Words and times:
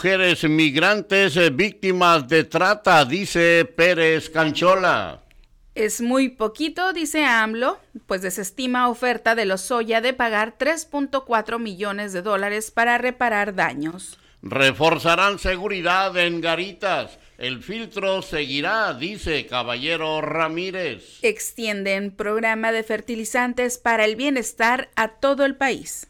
Mujeres 0.00 0.44
migrantes 0.44 1.36
eh, 1.36 1.50
víctimas 1.50 2.26
de 2.26 2.44
trata, 2.44 3.04
dice 3.04 3.66
Pérez 3.66 4.30
Canchola. 4.30 5.20
Es 5.74 6.00
muy 6.00 6.30
poquito, 6.30 6.94
dice 6.94 7.26
AMLO, 7.26 7.78
pues 8.06 8.22
desestima 8.22 8.88
oferta 8.88 9.34
de 9.34 9.44
los 9.44 9.60
Soya 9.60 10.00
de 10.00 10.14
pagar 10.14 10.56
3.4 10.56 11.58
millones 11.58 12.14
de 12.14 12.22
dólares 12.22 12.70
para 12.70 12.96
reparar 12.96 13.54
daños. 13.54 14.18
Reforzarán 14.40 15.38
seguridad 15.38 16.16
en 16.16 16.40
garitas. 16.40 17.18
El 17.36 17.62
filtro 17.62 18.22
seguirá, 18.22 18.94
dice 18.94 19.44
Caballero 19.46 20.22
Ramírez. 20.22 21.18
Extienden 21.20 22.10
programa 22.10 22.72
de 22.72 22.84
fertilizantes 22.84 23.76
para 23.76 24.06
el 24.06 24.16
bienestar 24.16 24.88
a 24.96 25.08
todo 25.08 25.44
el 25.44 25.56
país. 25.56 26.09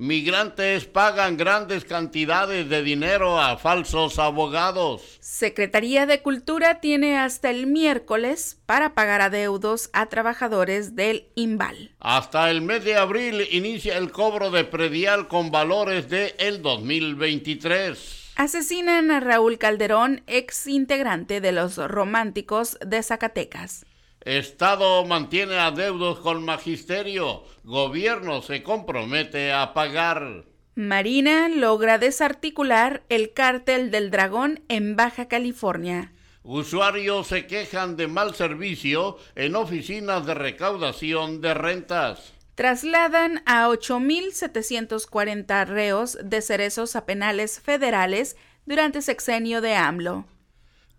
Migrantes 0.00 0.84
pagan 0.84 1.36
grandes 1.36 1.84
cantidades 1.84 2.68
de 2.68 2.84
dinero 2.84 3.40
a 3.40 3.56
falsos 3.56 4.20
abogados. 4.20 5.18
Secretaría 5.18 6.06
de 6.06 6.22
Cultura 6.22 6.78
tiene 6.78 7.18
hasta 7.18 7.50
el 7.50 7.66
miércoles 7.66 8.60
para 8.64 8.94
pagar 8.94 9.22
adeudos 9.22 9.90
a 9.92 10.06
trabajadores 10.06 10.94
del 10.94 11.26
IMBAL. 11.34 11.90
Hasta 11.98 12.48
el 12.48 12.62
mes 12.62 12.84
de 12.84 12.94
abril 12.94 13.44
inicia 13.50 13.98
el 13.98 14.12
cobro 14.12 14.52
de 14.52 14.62
predial 14.62 15.26
con 15.26 15.50
valores 15.50 16.08
de 16.08 16.36
el 16.38 16.62
2023. 16.62 18.34
Asesinan 18.36 19.10
a 19.10 19.18
Raúl 19.18 19.58
Calderón, 19.58 20.22
ex 20.28 20.68
integrante 20.68 21.40
de 21.40 21.50
los 21.50 21.76
Románticos 21.76 22.78
de 22.86 23.02
Zacatecas. 23.02 23.84
Estado 24.28 25.06
mantiene 25.06 25.58
adeudos 25.58 26.18
con 26.18 26.44
magisterio. 26.44 27.44
Gobierno 27.64 28.42
se 28.42 28.62
compromete 28.62 29.54
a 29.54 29.72
pagar. 29.72 30.44
Marina 30.74 31.48
logra 31.48 31.96
desarticular 31.96 33.04
el 33.08 33.32
cártel 33.32 33.90
del 33.90 34.10
dragón 34.10 34.60
en 34.68 34.96
Baja 34.96 35.28
California. 35.28 36.12
Usuarios 36.42 37.28
se 37.28 37.46
quejan 37.46 37.96
de 37.96 38.06
mal 38.06 38.34
servicio 38.34 39.16
en 39.34 39.56
oficinas 39.56 40.26
de 40.26 40.34
recaudación 40.34 41.40
de 41.40 41.54
rentas. 41.54 42.34
Trasladan 42.54 43.42
a 43.46 43.68
8.740 43.68 45.66
reos 45.66 46.18
de 46.22 46.42
cerezos 46.42 46.96
a 46.96 47.06
penales 47.06 47.60
federales 47.60 48.36
durante 48.66 49.00
sexenio 49.00 49.62
de 49.62 49.74
AMLO. 49.74 50.26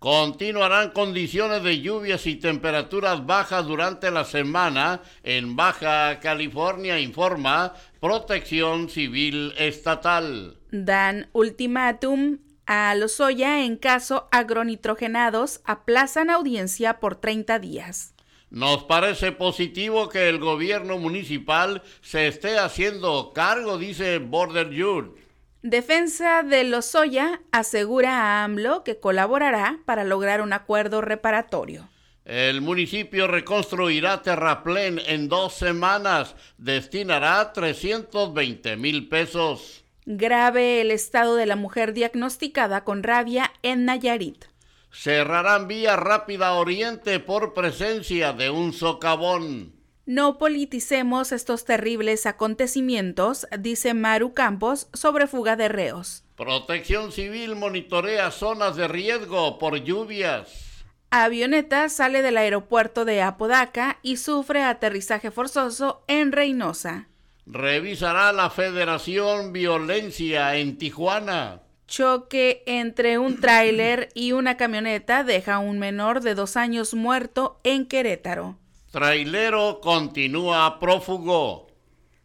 Continuarán 0.00 0.92
condiciones 0.92 1.62
de 1.62 1.82
lluvias 1.82 2.26
y 2.26 2.36
temperaturas 2.36 3.26
bajas 3.26 3.66
durante 3.66 4.10
la 4.10 4.24
semana 4.24 5.02
en 5.22 5.56
Baja 5.56 6.20
California, 6.20 6.98
informa 6.98 7.74
Protección 8.00 8.88
Civil 8.88 9.52
Estatal. 9.58 10.56
Dan 10.70 11.28
ultimátum 11.34 12.38
a 12.64 12.94
Lozoya 12.94 13.62
en 13.62 13.76
caso 13.76 14.26
agronitrogenados, 14.32 15.60
aplazan 15.66 16.30
audiencia 16.30 16.98
por 16.98 17.16
30 17.16 17.58
días. 17.58 18.14
Nos 18.48 18.84
parece 18.84 19.32
positivo 19.32 20.08
que 20.08 20.30
el 20.30 20.38
gobierno 20.38 20.96
municipal 20.96 21.82
se 22.00 22.26
esté 22.26 22.58
haciendo 22.58 23.32
cargo, 23.34 23.76
dice 23.76 24.16
Border 24.16 24.70
Youth 24.70 25.29
Defensa 25.62 26.42
de 26.42 26.64
Lozoya 26.64 27.42
asegura 27.52 28.22
a 28.22 28.44
AMLO 28.44 28.82
que 28.82 28.98
colaborará 28.98 29.80
para 29.84 30.04
lograr 30.04 30.40
un 30.40 30.54
acuerdo 30.54 31.02
reparatorio. 31.02 31.86
El 32.24 32.62
municipio 32.62 33.26
reconstruirá 33.26 34.22
Terraplén 34.22 34.98
en 35.06 35.28
dos 35.28 35.52
semanas. 35.52 36.34
Destinará 36.56 37.52
320 37.52 38.76
mil 38.78 39.08
pesos. 39.10 39.84
Grave 40.06 40.80
el 40.80 40.90
estado 40.90 41.36
de 41.36 41.44
la 41.44 41.56
mujer 41.56 41.92
diagnosticada 41.92 42.82
con 42.82 43.02
rabia 43.02 43.52
en 43.62 43.84
Nayarit. 43.84 44.46
Cerrarán 44.90 45.68
vía 45.68 45.96
rápida 45.96 46.54
oriente 46.54 47.20
por 47.20 47.52
presencia 47.52 48.32
de 48.32 48.48
un 48.48 48.72
socavón. 48.72 49.79
No 50.10 50.38
politicemos 50.38 51.30
estos 51.30 51.64
terribles 51.64 52.26
acontecimientos, 52.26 53.46
dice 53.60 53.94
Maru 53.94 54.34
Campos 54.34 54.88
sobre 54.92 55.28
fuga 55.28 55.54
de 55.54 55.68
reos. 55.68 56.24
Protección 56.34 57.12
Civil 57.12 57.54
monitorea 57.54 58.32
zonas 58.32 58.74
de 58.74 58.88
riesgo 58.88 59.60
por 59.60 59.76
lluvias. 59.84 60.84
Avioneta 61.12 61.88
sale 61.88 62.22
del 62.22 62.38
aeropuerto 62.38 63.04
de 63.04 63.22
Apodaca 63.22 64.00
y 64.02 64.16
sufre 64.16 64.64
aterrizaje 64.64 65.30
forzoso 65.30 66.02
en 66.08 66.32
Reynosa. 66.32 67.06
Revisará 67.46 68.32
la 68.32 68.50
Federación 68.50 69.52
Violencia 69.52 70.56
en 70.56 70.76
Tijuana. 70.76 71.62
Choque 71.86 72.64
entre 72.66 73.18
un 73.18 73.38
tráiler 73.38 74.08
y 74.14 74.32
una 74.32 74.56
camioneta 74.56 75.22
deja 75.22 75.60
un 75.60 75.78
menor 75.78 76.20
de 76.20 76.34
dos 76.34 76.56
años 76.56 76.94
muerto 76.94 77.60
en 77.62 77.86
Querétaro. 77.86 78.59
Trailero 78.90 79.80
continúa 79.80 80.80
prófugo. 80.80 81.68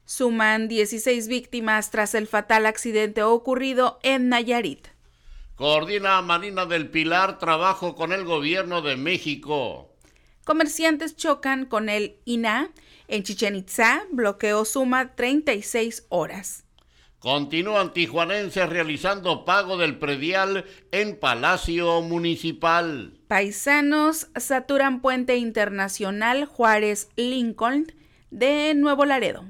Suman 0.04 0.68
16 0.68 1.28
víctimas 1.28 1.92
tras 1.92 2.16
el 2.16 2.26
fatal 2.26 2.66
accidente 2.66 3.22
ocurrido 3.22 4.00
en 4.02 4.30
Nayarit. 4.30 4.88
Coordina 5.54 6.20
Marina 6.24 6.66
del 6.66 6.90
Pilar 6.90 7.38
trabajo 7.38 7.94
con 7.94 8.12
el 8.12 8.26
gobierno 8.26 8.82
de 8.82 8.96
México. 8.96 9.94
Comerciantes 10.44 11.16
chocan 11.16 11.68
con 11.68 11.88
el 11.88 12.18
INA. 12.26 12.72
En 13.08 13.22
Chichen 13.22 13.56
Itza, 13.56 14.08
bloqueo 14.12 14.66
suma 14.66 15.14
36 15.16 16.08
horas. 16.10 16.66
Continúan 17.20 17.94
tijuanenses 17.94 18.68
realizando 18.68 19.46
pago 19.46 19.78
del 19.78 20.00
predial 20.00 20.66
en 20.92 21.20
Palacio 21.20 22.02
Municipal. 22.02 23.15
Paisanos 23.36 24.28
saturan 24.38 25.02
puente 25.02 25.36
internacional 25.36 26.46
Juárez 26.46 27.10
Lincoln 27.18 27.92
de 28.32 28.74
Nuevo 28.76 29.04
Laredo. 29.04 29.44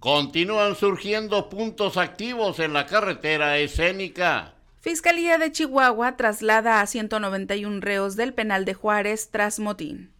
Continúan 0.00 0.74
surgiendo 0.74 1.48
puntos 1.48 1.96
activos 1.96 2.58
en 2.58 2.72
la 2.72 2.86
carretera 2.86 3.56
escénica. 3.58 4.56
Fiscalía 4.80 5.38
de 5.38 5.52
Chihuahua 5.52 6.16
traslada 6.16 6.80
a 6.80 6.86
191 6.88 7.80
reos 7.80 8.16
del 8.16 8.34
penal 8.34 8.64
de 8.64 8.74
Juárez 8.74 9.30
tras 9.30 9.60
motín. 9.60 10.10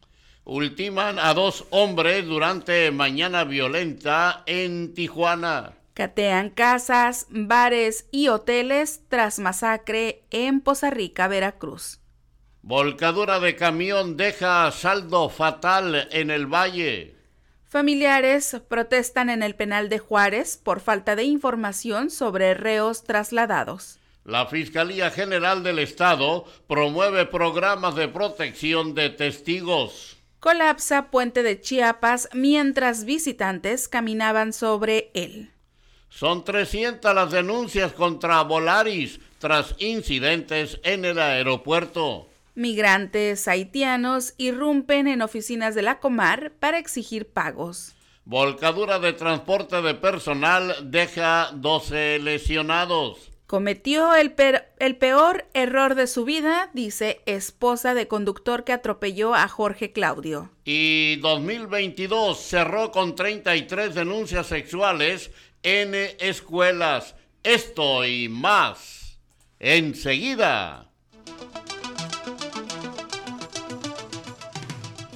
Ultiman 0.45 1.19
a 1.19 1.35
dos 1.35 1.67
hombres 1.71 2.27
durante 2.27 2.93
mañana 2.93 3.43
violenta 3.43 4.45
en 4.47 4.95
Tijuana. 4.95 5.73
Catean 5.95 6.51
casas, 6.51 7.27
bares 7.29 8.07
y 8.13 8.29
hoteles 8.29 9.01
tras 9.09 9.41
masacre 9.41 10.23
en 10.31 10.61
Poza 10.61 10.91
Rica, 10.91 11.27
Veracruz. 11.27 11.99
Volcadura 12.69 13.41
de 13.41 13.57
camión 13.57 14.19
deja 14.19 14.71
saldo 14.73 15.31
fatal 15.31 16.07
en 16.13 16.31
el 16.31 16.45
valle. 16.45 17.15
Familiares 17.67 18.61
protestan 18.69 19.31
en 19.31 19.43
el 19.43 19.55
penal 19.55 19.89
de 19.89 19.99
Juárez 19.99 20.61
por 20.63 20.81
falta 20.81 21.17
de 21.17 21.23
información 21.23 22.11
sobre 22.11 22.53
reos 22.53 23.05
trasladados. 23.05 23.99
La 24.27 24.45
Fiscalía 24.49 25.11
General 25.11 25.63
del 25.63 25.79
Estado 25.79 26.45
promueve 26.67 27.25
programas 27.25 27.95
de 27.95 28.07
protección 28.07 28.95
de 28.95 29.09
testigos. 29.09 30.19
Colapsa 30.39 31.11
puente 31.11 31.43
de 31.43 31.59
Chiapas 31.63 32.29
mientras 32.35 33.07
visitantes 33.07 33.89
caminaban 33.89 34.53
sobre 34.53 35.11
él. 35.15 35.53
Son 36.11 36.45
300 36.45 37.15
las 37.15 37.31
denuncias 37.31 37.95
contra 37.95 38.43
Volaris 38.43 39.21
tras 39.39 39.75
incidentes 39.79 40.79
en 40.83 41.07
el 41.07 41.19
aeropuerto. 41.19 42.28
Migrantes 42.59 43.47
haitianos 43.47 44.35
irrumpen 44.37 45.07
en 45.07 45.23
oficinas 45.23 45.77
de 45.77 45.83
la 45.83 46.01
Comar 46.01 46.51
para 46.59 46.81
exigir 46.81 47.29
pagos. 47.29 47.95
Volcadura 48.25 48.99
de 48.99 49.13
transporte 49.13 49.81
de 49.81 49.95
personal 49.95 50.91
deja 50.91 51.53
12 51.55 52.19
lesionados. 52.19 53.31
Cometió 53.47 54.13
el, 54.17 54.35
el, 54.81 54.97
peor 54.97 55.47
error 55.55 55.95
de 55.95 56.09
su 56.09 56.25
vida, 56.25 56.71
dice 56.75 57.21
esposa 57.27 57.95
de 57.95 58.09
conductor 58.09 58.65
que 58.65 58.73
atropelló 58.73 59.37
a 59.37 59.47
Jorge 59.47 59.93
Claudio. 59.93 60.51
Y 60.65 61.15
2022 61.21 62.41
cerró 62.41 62.91
con 62.91 63.15
33 63.15 63.95
denuncias 63.95 64.49
sexuales 64.49 65.31
en 65.63 65.95
escuelas. 66.19 67.15
Esto 67.45 68.05
y 68.05 68.29
más. 68.29 69.21
Enseguida. 69.61 70.88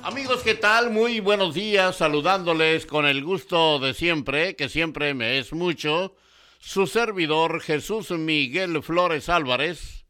Amigos, 0.04 0.42
¿qué 0.42 0.56
tal? 0.56 0.90
Muy 0.90 1.20
buenos 1.20 1.54
días, 1.54 1.94
saludándoles 1.94 2.86
con 2.86 3.06
el 3.06 3.22
gusto 3.22 3.78
de 3.78 3.94
siempre, 3.94 4.56
que 4.56 4.68
siempre 4.68 5.14
me 5.14 5.38
es 5.38 5.52
mucho, 5.52 6.16
su 6.58 6.88
servidor 6.88 7.60
Jesús 7.60 8.10
Miguel 8.10 8.82
Flores 8.82 9.28
Álvarez, 9.28 10.04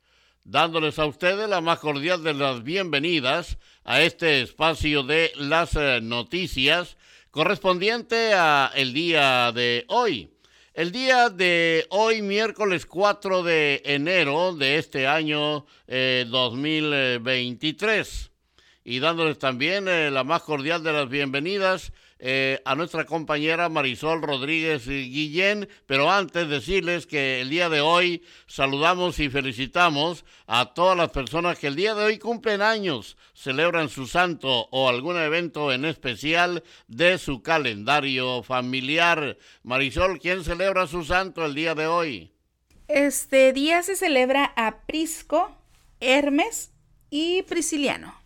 dándoles 0.45 0.99
a 0.99 1.05
ustedes 1.05 1.47
la 1.47 1.61
más 1.61 1.79
cordial 1.79 2.25
de 2.25 2.33
las 2.33 2.63
bienvenidas 2.63 3.59
a 3.85 4.01
este 4.01 4.41
espacio 4.41 5.03
de 5.03 5.31
las 5.37 5.77
eh, 5.77 6.01
noticias 6.03 6.97
correspondiente 7.31 8.33
a 8.33 8.73
el 8.75 8.95
día 8.95 9.53
de 9.53 9.85
hoy. 9.89 10.31
El 10.73 10.91
día 10.91 11.29
de 11.29 11.87
hoy, 11.91 12.23
miércoles 12.23 12.87
4 12.87 13.43
de 13.43 13.83
enero 13.85 14.55
de 14.55 14.79
este 14.79 15.07
año 15.07 15.67
2023. 15.87 18.32
Y 18.85 18.99
dándoles 18.99 19.39
también 19.39 19.87
eh, 19.87 20.11
la 20.11 20.25
más 20.25 20.43
cordial 20.43 20.83
de 20.83 20.93
las 20.93 21.09
bienvenidas 21.09 21.93
eh, 22.25 22.61
a 22.65 22.77
nuestra 22.77 23.05
compañera 23.05 23.69
Marisol 23.69 24.23
Rodríguez 24.23 24.87
Guillén, 24.87 25.69
pero 25.87 26.09
antes 26.09 26.49
decirles 26.49 27.05
que 27.07 27.41
el 27.41 27.51
día 27.51 27.69
de 27.69 27.81
hoy 27.81 28.23
saludamos 28.47 29.19
y 29.19 29.29
felicitamos 29.29 30.25
a 30.47 30.73
todas 30.73 30.97
las 30.97 31.11
personas 31.11 31.59
que 31.59 31.67
el 31.67 31.75
día 31.75 31.97
de 31.97 32.05
hoy 32.05 32.19
cumplen 32.19 32.63
años, 32.63 33.17
celebran 33.35 33.89
su 33.89 34.07
santo 34.07 34.69
o 34.71 34.89
algún 34.89 35.17
evento 35.17 35.73
en 35.73 35.85
especial 35.85 36.63
de 36.87 37.19
su 37.19 37.43
calendario 37.43 38.45
familiar. 38.45 39.37
Marisol, 39.65 40.21
¿quién 40.21 40.45
celebra 40.45 40.87
su 40.87 41.03
santo 41.05 41.45
el 41.45 41.57
día 41.57 41.75
de 41.75 41.89
hoy? 41.89 42.33
Este 42.87 43.53
día 43.53 43.83
se 43.83 43.97
celebra 43.97 44.53
a 44.57 44.83
Prisco, 44.87 45.57
Hermes 46.01 46.71
y 47.11 47.43
Prisciliano 47.43 48.22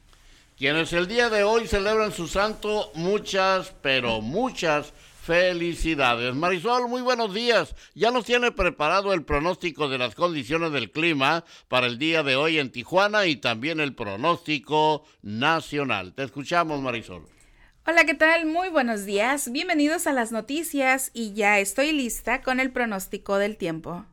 quienes 0.56 0.92
el 0.94 1.06
día 1.06 1.28
de 1.28 1.44
hoy 1.44 1.66
celebran 1.66 2.12
su 2.12 2.28
santo, 2.28 2.90
muchas, 2.94 3.74
pero 3.82 4.22
muchas 4.22 4.92
felicidades. 5.22 6.34
Marisol, 6.34 6.88
muy 6.88 7.02
buenos 7.02 7.34
días. 7.34 7.74
Ya 7.94 8.10
nos 8.10 8.24
tiene 8.24 8.52
preparado 8.52 9.12
el 9.12 9.24
pronóstico 9.24 9.88
de 9.88 9.98
las 9.98 10.14
condiciones 10.14 10.72
del 10.72 10.90
clima 10.90 11.44
para 11.68 11.86
el 11.86 11.98
día 11.98 12.22
de 12.22 12.36
hoy 12.36 12.58
en 12.58 12.70
Tijuana 12.70 13.26
y 13.26 13.36
también 13.36 13.80
el 13.80 13.94
pronóstico 13.94 15.04
nacional. 15.22 16.14
Te 16.14 16.22
escuchamos, 16.22 16.80
Marisol. 16.80 17.26
Hola, 17.86 18.04
¿qué 18.04 18.14
tal? 18.14 18.46
Muy 18.46 18.68
buenos 18.68 19.04
días. 19.04 19.52
Bienvenidos 19.52 20.06
a 20.06 20.12
las 20.12 20.32
noticias 20.32 21.10
y 21.12 21.34
ya 21.34 21.58
estoy 21.58 21.92
lista 21.92 22.40
con 22.42 22.60
el 22.60 22.72
pronóstico 22.72 23.36
del 23.38 23.56
tiempo. 23.58 24.06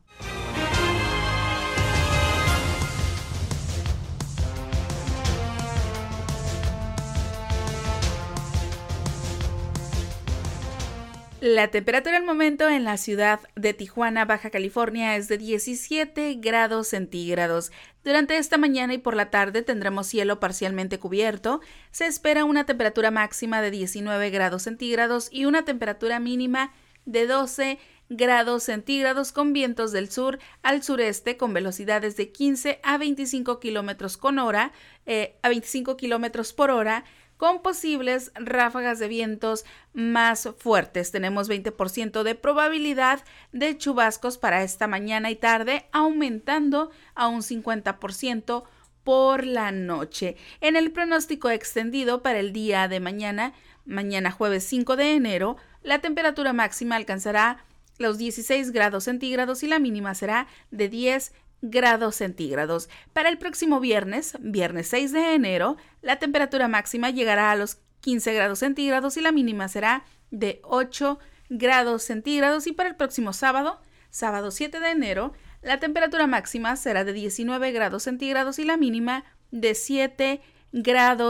La 11.44 11.68
temperatura 11.68 12.16
al 12.16 12.24
momento 12.24 12.70
en 12.70 12.84
la 12.84 12.96
ciudad 12.96 13.38
de 13.54 13.74
Tijuana, 13.74 14.24
Baja 14.24 14.48
California, 14.48 15.14
es 15.14 15.28
de 15.28 15.36
17 15.36 16.36
grados 16.36 16.88
centígrados. 16.88 17.70
Durante 18.02 18.38
esta 18.38 18.56
mañana 18.56 18.94
y 18.94 18.98
por 18.98 19.14
la 19.14 19.28
tarde 19.28 19.60
tendremos 19.60 20.06
cielo 20.06 20.40
parcialmente 20.40 20.98
cubierto. 20.98 21.60
Se 21.90 22.06
espera 22.06 22.46
una 22.46 22.64
temperatura 22.64 23.10
máxima 23.10 23.60
de 23.60 23.70
19 23.70 24.30
grados 24.30 24.62
centígrados 24.62 25.28
y 25.30 25.44
una 25.44 25.66
temperatura 25.66 26.18
mínima 26.18 26.72
de 27.04 27.26
12 27.26 27.78
grados 28.08 28.62
centígrados 28.62 29.30
con 29.30 29.52
vientos 29.52 29.92
del 29.92 30.10
sur 30.10 30.38
al 30.62 30.82
sureste 30.82 31.36
con 31.36 31.52
velocidades 31.52 32.16
de 32.16 32.32
15 32.32 32.80
a 32.82 32.96
25 32.96 33.60
kilómetros 33.60 34.16
con 34.16 34.38
hora, 34.38 34.72
eh, 35.04 35.36
a 35.42 35.50
25 35.50 35.98
kilómetros 35.98 36.54
por 36.54 36.70
hora 36.70 37.04
con 37.36 37.62
posibles 37.62 38.32
ráfagas 38.34 38.98
de 38.98 39.08
vientos 39.08 39.64
más 39.92 40.48
fuertes. 40.58 41.10
Tenemos 41.10 41.48
20% 41.48 42.22
de 42.22 42.34
probabilidad 42.34 43.24
de 43.52 43.76
chubascos 43.76 44.38
para 44.38 44.62
esta 44.62 44.86
mañana 44.86 45.30
y 45.30 45.36
tarde, 45.36 45.86
aumentando 45.92 46.90
a 47.14 47.28
un 47.28 47.42
50% 47.42 48.64
por 49.04 49.44
la 49.44 49.70
noche. 49.70 50.36
En 50.60 50.76
el 50.76 50.90
pronóstico 50.90 51.50
extendido 51.50 52.22
para 52.22 52.40
el 52.40 52.52
día 52.52 52.88
de 52.88 53.00
mañana, 53.00 53.52
mañana 53.84 54.30
jueves 54.30 54.64
5 54.64 54.96
de 54.96 55.14
enero, 55.14 55.56
la 55.82 56.00
temperatura 56.00 56.52
máxima 56.52 56.96
alcanzará 56.96 57.64
los 57.98 58.18
16 58.18 58.72
grados 58.72 59.04
centígrados 59.04 59.62
y 59.62 59.68
la 59.68 59.78
mínima 59.78 60.14
será 60.14 60.48
de 60.70 60.88
10 60.88 61.32
grados 61.64 62.16
centígrados. 62.16 62.88
Para 63.12 63.28
el 63.28 63.38
próximo 63.38 63.80
viernes, 63.80 64.36
viernes 64.40 64.88
6 64.88 65.12
de 65.12 65.34
enero, 65.34 65.76
la 66.02 66.18
temperatura 66.18 66.68
máxima 66.68 67.10
llegará 67.10 67.50
a 67.50 67.56
los 67.56 67.78
15 68.00 68.34
grados 68.34 68.58
centígrados 68.58 69.16
y 69.16 69.22
la 69.22 69.32
mínima 69.32 69.68
será 69.68 70.04
de 70.30 70.60
8 70.64 71.18
grados 71.48 72.02
centígrados. 72.02 72.66
Y 72.66 72.72
para 72.72 72.90
el 72.90 72.96
próximo 72.96 73.32
sábado, 73.32 73.80
sábado 74.10 74.50
7 74.50 74.78
de 74.78 74.90
enero, 74.90 75.32
la 75.62 75.80
temperatura 75.80 76.26
máxima 76.26 76.76
será 76.76 77.04
de 77.04 77.14
19 77.14 77.72
grados 77.72 78.02
centígrados 78.02 78.58
y 78.58 78.64
la 78.64 78.76
mínima 78.76 79.24
de 79.50 79.74
7 79.74 80.24
grados 80.24 80.53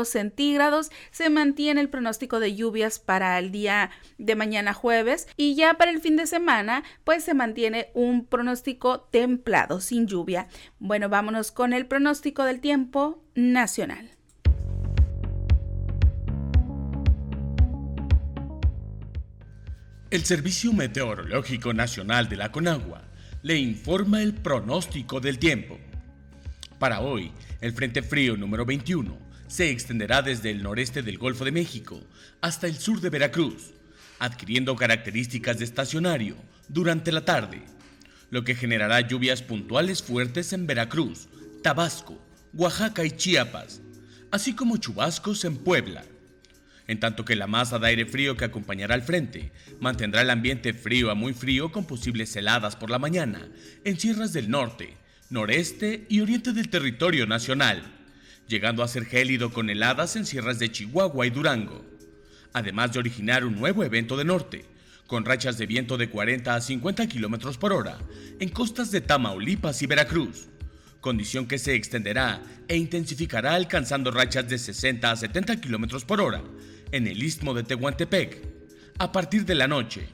centígrados. 0.04 0.90
Se 1.10 1.28
mantiene 1.30 1.80
el 1.80 1.90
pronóstico 1.90 2.40
de 2.40 2.54
lluvias 2.54 2.98
para 2.98 3.38
el 3.38 3.50
día 3.50 3.90
de 4.18 4.36
mañana 4.36 4.72
jueves 4.72 5.28
y 5.36 5.54
ya 5.54 5.74
para 5.74 5.90
el 5.90 6.00
fin 6.00 6.16
de 6.16 6.26
semana 6.26 6.82
pues 7.04 7.24
se 7.24 7.34
mantiene 7.34 7.88
un 7.94 8.26
pronóstico 8.26 9.00
templado 9.00 9.80
sin 9.80 10.06
lluvia. 10.06 10.48
Bueno, 10.78 11.08
vámonos 11.08 11.52
con 11.52 11.72
el 11.72 11.86
pronóstico 11.86 12.44
del 12.44 12.60
tiempo 12.60 13.22
nacional. 13.34 14.10
El 20.10 20.24
Servicio 20.24 20.72
Meteorológico 20.72 21.74
Nacional 21.74 22.28
de 22.28 22.36
la 22.36 22.52
Conagua 22.52 23.02
le 23.42 23.58
informa 23.58 24.22
el 24.22 24.32
pronóstico 24.32 25.20
del 25.20 25.38
tiempo. 25.40 25.76
Para 26.78 27.00
hoy, 27.00 27.32
el 27.60 27.72
Frente 27.72 28.00
Frío 28.00 28.36
número 28.36 28.64
21 28.64 29.23
se 29.46 29.70
extenderá 29.70 30.22
desde 30.22 30.50
el 30.50 30.62
noreste 30.62 31.02
del 31.02 31.18
Golfo 31.18 31.44
de 31.44 31.52
México 31.52 32.02
hasta 32.40 32.66
el 32.66 32.76
sur 32.76 33.00
de 33.00 33.10
Veracruz, 33.10 33.72
adquiriendo 34.18 34.76
características 34.76 35.58
de 35.58 35.64
estacionario 35.64 36.36
durante 36.68 37.12
la 37.12 37.24
tarde, 37.24 37.62
lo 38.30 38.44
que 38.44 38.54
generará 38.54 39.00
lluvias 39.00 39.42
puntuales 39.42 40.02
fuertes 40.02 40.52
en 40.52 40.66
Veracruz, 40.66 41.28
Tabasco, 41.62 42.18
Oaxaca 42.52 43.04
y 43.04 43.10
Chiapas, 43.10 43.80
así 44.30 44.54
como 44.54 44.76
chubascos 44.76 45.44
en 45.44 45.56
Puebla. 45.56 46.04
En 46.86 47.00
tanto 47.00 47.24
que 47.24 47.36
la 47.36 47.46
masa 47.46 47.78
de 47.78 47.86
aire 47.86 48.06
frío 48.06 48.36
que 48.36 48.44
acompañará 48.44 48.94
al 48.94 49.02
frente 49.02 49.52
mantendrá 49.80 50.20
el 50.22 50.30
ambiente 50.30 50.74
frío 50.74 51.10
a 51.10 51.14
muy 51.14 51.32
frío 51.32 51.72
con 51.72 51.86
posibles 51.86 52.34
heladas 52.36 52.76
por 52.76 52.90
la 52.90 52.98
mañana 52.98 53.48
en 53.84 53.98
sierras 53.98 54.32
del 54.34 54.50
norte, 54.50 54.96
noreste 55.30 56.06
y 56.10 56.20
oriente 56.20 56.52
del 56.52 56.68
territorio 56.68 57.26
nacional 57.26 58.03
llegando 58.48 58.82
a 58.82 58.88
ser 58.88 59.06
gélido 59.06 59.52
con 59.52 59.70
heladas 59.70 60.16
en 60.16 60.26
sierras 60.26 60.58
de 60.58 60.70
Chihuahua 60.70 61.26
y 61.26 61.30
Durango, 61.30 61.84
además 62.52 62.92
de 62.92 62.98
originar 62.98 63.44
un 63.44 63.56
nuevo 63.58 63.84
evento 63.84 64.16
de 64.16 64.24
norte, 64.24 64.64
con 65.06 65.24
rachas 65.24 65.58
de 65.58 65.66
viento 65.66 65.96
de 65.96 66.08
40 66.08 66.54
a 66.54 66.60
50 66.60 67.06
kilómetros 67.08 67.58
por 67.58 67.72
hora 67.72 67.98
en 68.40 68.48
costas 68.48 68.90
de 68.90 69.00
Tamaulipas 69.00 69.82
y 69.82 69.86
Veracruz, 69.86 70.48
condición 71.00 71.46
que 71.46 71.58
se 71.58 71.74
extenderá 71.74 72.42
e 72.66 72.76
intensificará 72.76 73.54
alcanzando 73.54 74.10
rachas 74.10 74.48
de 74.48 74.58
60 74.58 75.10
a 75.10 75.16
70 75.16 75.60
kilómetros 75.60 76.04
por 76.04 76.20
hora 76.20 76.42
en 76.92 77.06
el 77.06 77.22
istmo 77.22 77.52
de 77.54 77.62
Tehuantepec 77.62 78.42
a 78.98 79.12
partir 79.12 79.44
de 79.44 79.54
la 79.54 79.68
noche. 79.68 80.08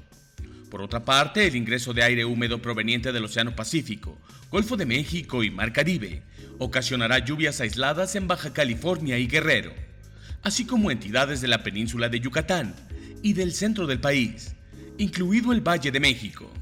Por 0.71 0.83
otra 0.83 1.05
parte, 1.05 1.47
el 1.47 1.57
ingreso 1.57 1.93
de 1.93 2.03
aire 2.03 2.25
húmedo 2.25 2.63
proveniente 2.63 3.13
del 3.13 3.25
Océano 3.25 3.55
Pacífico, 3.55 4.19
Golfo 4.51 4.77
de 4.77 4.87
México 4.87 5.45
y 5.45 5.51
Mar 5.51 5.73
Caribe 5.73 6.23
ocasionará 6.61 7.19
lluvias 7.21 7.59
aisladas 7.63 8.15
en 8.17 8.29
Baja 8.29 8.53
California 8.53 9.19
y 9.19 9.27
Guerrero, 9.27 9.73
así 10.43 10.67
como 10.67 10.91
entidades 10.91 11.41
de 11.41 11.49
la 11.49 11.63
península 11.63 12.11
de 12.11 12.21
Yucatán 12.21 12.75
y 13.23 13.33
del 13.33 13.55
centro 13.55 13.87
del 13.87 13.99
país, 13.99 14.55
incluido 14.99 15.53
el 15.53 15.63
Valle 15.67 15.91
de 15.91 16.01
México. 16.01 16.53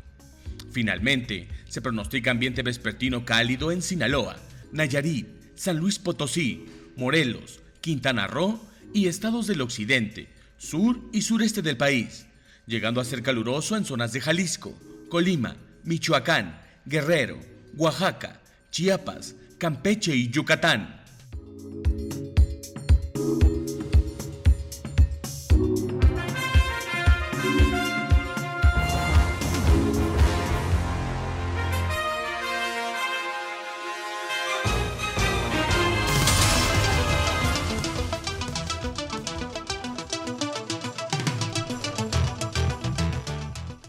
Finalmente, 0.70 1.48
se 1.68 1.82
pronostica 1.82 2.30
ambiente 2.30 2.62
vespertino 2.62 3.24
cálido 3.24 3.72
en 3.72 3.82
Sinaloa, 3.82 4.36
Nayarit, 4.70 5.26
San 5.56 5.78
Luis 5.78 5.98
Potosí, 5.98 6.66
Morelos, 6.96 7.58
Quintana 7.80 8.28
Roo 8.28 8.64
y 8.94 9.08
estados 9.08 9.48
del 9.48 9.60
occidente, 9.62 10.28
sur 10.58 11.00
y 11.12 11.22
sureste 11.22 11.60
del 11.60 11.76
país, 11.76 12.26
llegando 12.66 13.00
a 13.00 13.04
ser 13.04 13.24
caluroso 13.24 13.76
en 13.76 13.84
zonas 13.84 14.12
de 14.12 14.20
Jalisco, 14.20 14.78
Colima, 15.08 15.56
Michoacán, 15.82 16.60
Guerrero, 16.86 17.40
Oaxaca, 17.76 18.40
Chiapas, 18.70 19.34
Campeche 19.58 20.14
y 20.14 20.30
Yucatán. 20.30 20.98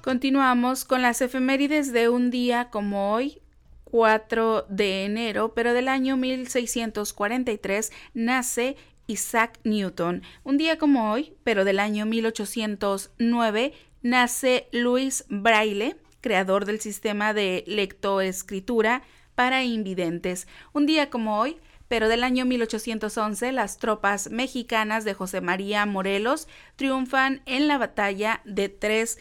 Continuamos 0.02 0.86
con 0.86 1.04
las 1.04 1.22
efemérides 1.22 1.94
de 1.94 2.10
un 2.10 2.32
día 2.32 2.72
como 2.72 3.14
hoy, 3.14 3.44
4 3.92 4.66
de 4.70 5.06
enero, 5.06 5.54
pero 5.54 5.74
del 5.74 5.88
año 5.88 6.18
1643 6.18 7.92
nace 8.14 8.76
Isaac 9.08 9.60
Newton. 9.64 10.24
Un 10.44 10.58
día 10.58 10.78
como 10.78 11.12
hoy, 11.12 11.34
pero 11.44 11.66
del 11.66 11.80
año 11.80 12.06
1809, 12.06 13.74
nace 14.02 14.68
Luis 14.72 15.26
Braille, 15.30 15.98
creador 16.22 16.66
del 16.66 16.80
sistema 16.80 17.34
de 17.34 17.64
lectoescritura 17.68 19.02
para 19.36 19.64
invidentes. 19.64 20.48
Un 20.74 20.86
día 20.86 21.10
como 21.10 21.40
hoy, 21.40 21.58
pero 21.88 22.08
del 22.08 22.24
año 22.24 22.46
1811 22.46 23.52
las 23.52 23.78
tropas 23.78 24.30
mexicanas 24.30 25.04
de 25.04 25.16
José 25.16 25.42
María 25.42 25.86
Morelos 25.86 26.48
triunfan 26.76 27.42
en 27.46 27.68
la 27.68 27.78
batalla 27.78 28.42
de 28.46 28.70
Tres 28.70 29.18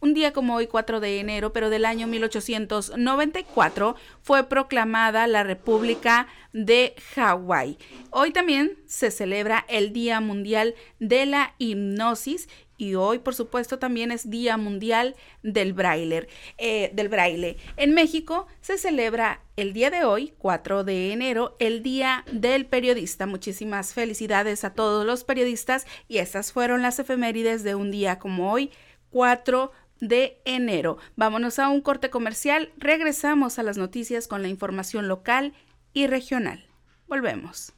Un 0.00 0.12
día 0.12 0.34
como 0.34 0.56
hoy, 0.56 0.66
4 0.66 1.00
de 1.00 1.18
enero, 1.18 1.54
pero 1.54 1.70
del 1.70 1.86
año 1.86 2.06
1894, 2.06 3.96
fue 4.20 4.46
proclamada 4.50 5.26
la 5.26 5.42
República 5.44 6.26
de 6.52 6.94
Hawái. 7.14 7.78
Hoy 8.10 8.32
también 8.32 8.76
se 8.86 9.10
celebra 9.10 9.64
el 9.66 9.94
Día 9.94 10.20
Mundial 10.20 10.74
de 10.98 11.24
la 11.24 11.54
Hipnosis 11.56 12.48
y 12.76 12.96
hoy, 12.96 13.18
por 13.20 13.34
supuesto, 13.34 13.78
también 13.78 14.10
es 14.10 14.28
Día 14.28 14.56
Mundial 14.56 15.14
del 15.42 15.72
Braille. 15.72 16.28
Eh, 16.58 16.90
del 16.92 17.08
braille. 17.08 17.56
En 17.76 17.94
México 17.94 18.46
se 18.60 18.78
celebra 18.78 19.40
el 19.56 19.72
día 19.72 19.90
de 19.90 20.04
hoy, 20.04 20.34
4 20.38 20.84
de 20.84 21.12
enero, 21.12 21.56
el 21.60 21.82
Día 21.82 22.24
del 22.30 22.66
Periodista. 22.66 23.26
Muchísimas 23.26 23.94
felicidades 23.94 24.64
a 24.64 24.74
todos 24.74 25.06
los 25.06 25.22
periodistas 25.24 25.86
y 26.08 26.18
estas 26.18 26.52
fueron 26.52 26.82
las 26.82 26.98
efemérides 26.98 27.62
de 27.62 27.74
un 27.76 27.90
día 27.90 28.18
como 28.18 28.52
hoy, 28.52 28.70
4 29.14 29.72
de 30.00 30.42
enero. 30.44 30.98
Vámonos 31.14 31.60
a 31.60 31.68
un 31.68 31.82
corte 31.82 32.10
comercial, 32.10 32.72
regresamos 32.76 33.60
a 33.60 33.62
las 33.62 33.78
noticias 33.78 34.26
con 34.26 34.42
la 34.42 34.48
información 34.48 35.06
local 35.06 35.54
y 35.92 36.08
regional. 36.08 36.66
Volvemos. 37.06 37.72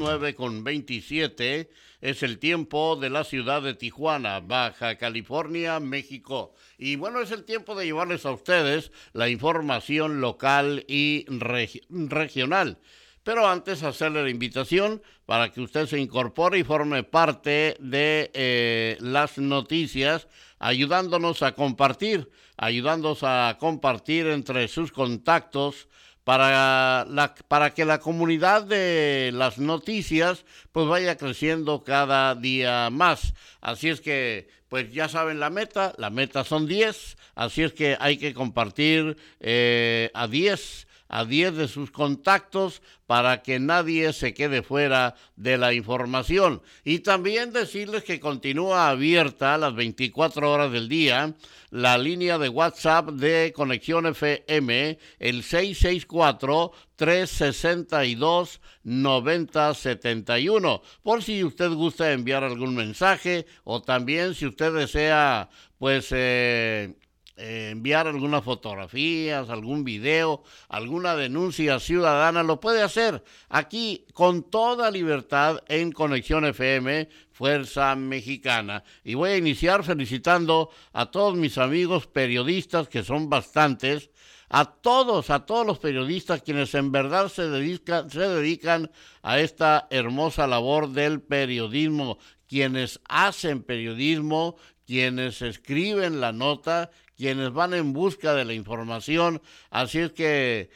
9 0.00 0.34
con 0.34 0.64
27 0.64 1.68
es 2.00 2.22
el 2.22 2.38
tiempo 2.38 2.96
de 2.96 3.10
la 3.10 3.22
ciudad 3.22 3.60
de 3.60 3.74
Tijuana, 3.74 4.40
Baja 4.40 4.96
California, 4.96 5.78
México. 5.78 6.54
Y 6.78 6.96
bueno, 6.96 7.20
es 7.20 7.30
el 7.32 7.44
tiempo 7.44 7.74
de 7.74 7.84
llevarles 7.84 8.24
a 8.24 8.32
ustedes 8.32 8.92
la 9.12 9.28
información 9.28 10.22
local 10.22 10.86
y 10.88 11.26
regional. 11.28 12.78
Pero 13.22 13.46
antes 13.46 13.82
hacerle 13.82 14.22
la 14.22 14.30
invitación 14.30 15.02
para 15.26 15.52
que 15.52 15.60
usted 15.60 15.86
se 15.86 16.00
incorpore 16.00 16.58
y 16.58 16.64
forme 16.64 17.02
parte 17.02 17.76
de 17.78 18.30
eh, 18.32 18.96
las 19.00 19.36
noticias, 19.36 20.28
ayudándonos 20.58 21.42
a 21.42 21.52
compartir, 21.52 22.30
ayudándonos 22.56 23.22
a 23.22 23.58
compartir 23.60 24.28
entre 24.28 24.66
sus 24.66 24.92
contactos 24.92 25.89
para, 26.24 27.04
la, 27.06 27.34
para 27.48 27.74
que 27.74 27.84
la 27.84 27.98
comunidad 27.98 28.62
de 28.64 29.30
las 29.32 29.58
noticias 29.58 30.44
pues 30.72 30.86
vaya 30.86 31.16
creciendo 31.16 31.82
cada 31.84 32.34
día 32.34 32.90
más. 32.90 33.34
Así 33.60 33.88
es 33.88 34.00
que 34.00 34.48
pues 34.68 34.92
ya 34.92 35.08
saben 35.08 35.40
la 35.40 35.50
meta, 35.50 35.94
la 35.98 36.10
meta 36.10 36.44
son 36.44 36.68
10, 36.68 37.16
así 37.34 37.62
es 37.62 37.72
que 37.72 37.96
hay 37.98 38.18
que 38.18 38.32
compartir 38.34 39.16
eh, 39.40 40.10
a 40.14 40.28
10 40.28 40.86
a 41.10 41.24
10 41.24 41.56
de 41.56 41.68
sus 41.68 41.90
contactos 41.90 42.80
para 43.06 43.42
que 43.42 43.58
nadie 43.58 44.12
se 44.12 44.32
quede 44.32 44.62
fuera 44.62 45.16
de 45.36 45.58
la 45.58 45.74
información. 45.74 46.62
Y 46.84 47.00
también 47.00 47.52
decirles 47.52 48.04
que 48.04 48.20
continúa 48.20 48.88
abierta 48.88 49.58
las 49.58 49.74
24 49.74 50.50
horas 50.50 50.72
del 50.72 50.88
día 50.88 51.34
la 51.70 51.98
línea 51.98 52.38
de 52.38 52.48
WhatsApp 52.48 53.10
de 53.10 53.52
Conexión 53.54 54.06
FM, 54.06 54.98
el 55.18 55.42
664 55.42 56.72
362 56.96 58.60
9071. 58.82 60.82
Por 61.02 61.22
si 61.22 61.44
usted 61.44 61.70
gusta 61.70 62.12
enviar 62.12 62.44
algún 62.44 62.74
mensaje 62.74 63.46
o 63.64 63.82
también 63.82 64.34
si 64.34 64.46
usted 64.46 64.72
desea, 64.72 65.48
pues, 65.78 66.08
eh, 66.10 66.94
eh, 67.42 67.70
enviar 67.70 68.06
algunas 68.06 68.44
fotografías, 68.44 69.48
algún 69.48 69.82
video, 69.82 70.42
alguna 70.68 71.16
denuncia 71.16 71.80
ciudadana, 71.80 72.42
lo 72.42 72.60
puede 72.60 72.82
hacer 72.82 73.24
aquí 73.48 74.04
con 74.12 74.42
toda 74.50 74.90
libertad 74.90 75.62
en 75.66 75.90
Conexión 75.90 76.44
FM, 76.44 77.08
Fuerza 77.32 77.96
Mexicana. 77.96 78.84
Y 79.02 79.14
voy 79.14 79.30
a 79.30 79.36
iniciar 79.38 79.84
felicitando 79.84 80.68
a 80.92 81.10
todos 81.10 81.34
mis 81.34 81.56
amigos 81.56 82.06
periodistas, 82.06 82.88
que 82.88 83.02
son 83.02 83.30
bastantes, 83.30 84.10
a 84.50 84.66
todos, 84.66 85.30
a 85.30 85.46
todos 85.46 85.66
los 85.66 85.78
periodistas 85.78 86.42
quienes 86.42 86.74
en 86.74 86.92
verdad 86.92 87.28
se 87.28 87.48
dedican, 87.48 88.10
se 88.10 88.20
dedican 88.20 88.90
a 89.22 89.38
esta 89.38 89.86
hermosa 89.88 90.46
labor 90.46 90.90
del 90.90 91.22
periodismo, 91.22 92.18
quienes 92.46 93.00
hacen 93.08 93.62
periodismo, 93.62 94.56
quienes 94.84 95.40
escriben 95.40 96.20
la 96.20 96.32
nota, 96.32 96.90
quienes 97.20 97.52
van 97.52 97.74
en 97.74 97.92
busca 97.92 98.32
de 98.34 98.46
la 98.46 98.54
información. 98.54 99.42
Así 99.68 99.98
es 99.98 100.12
que 100.12 100.70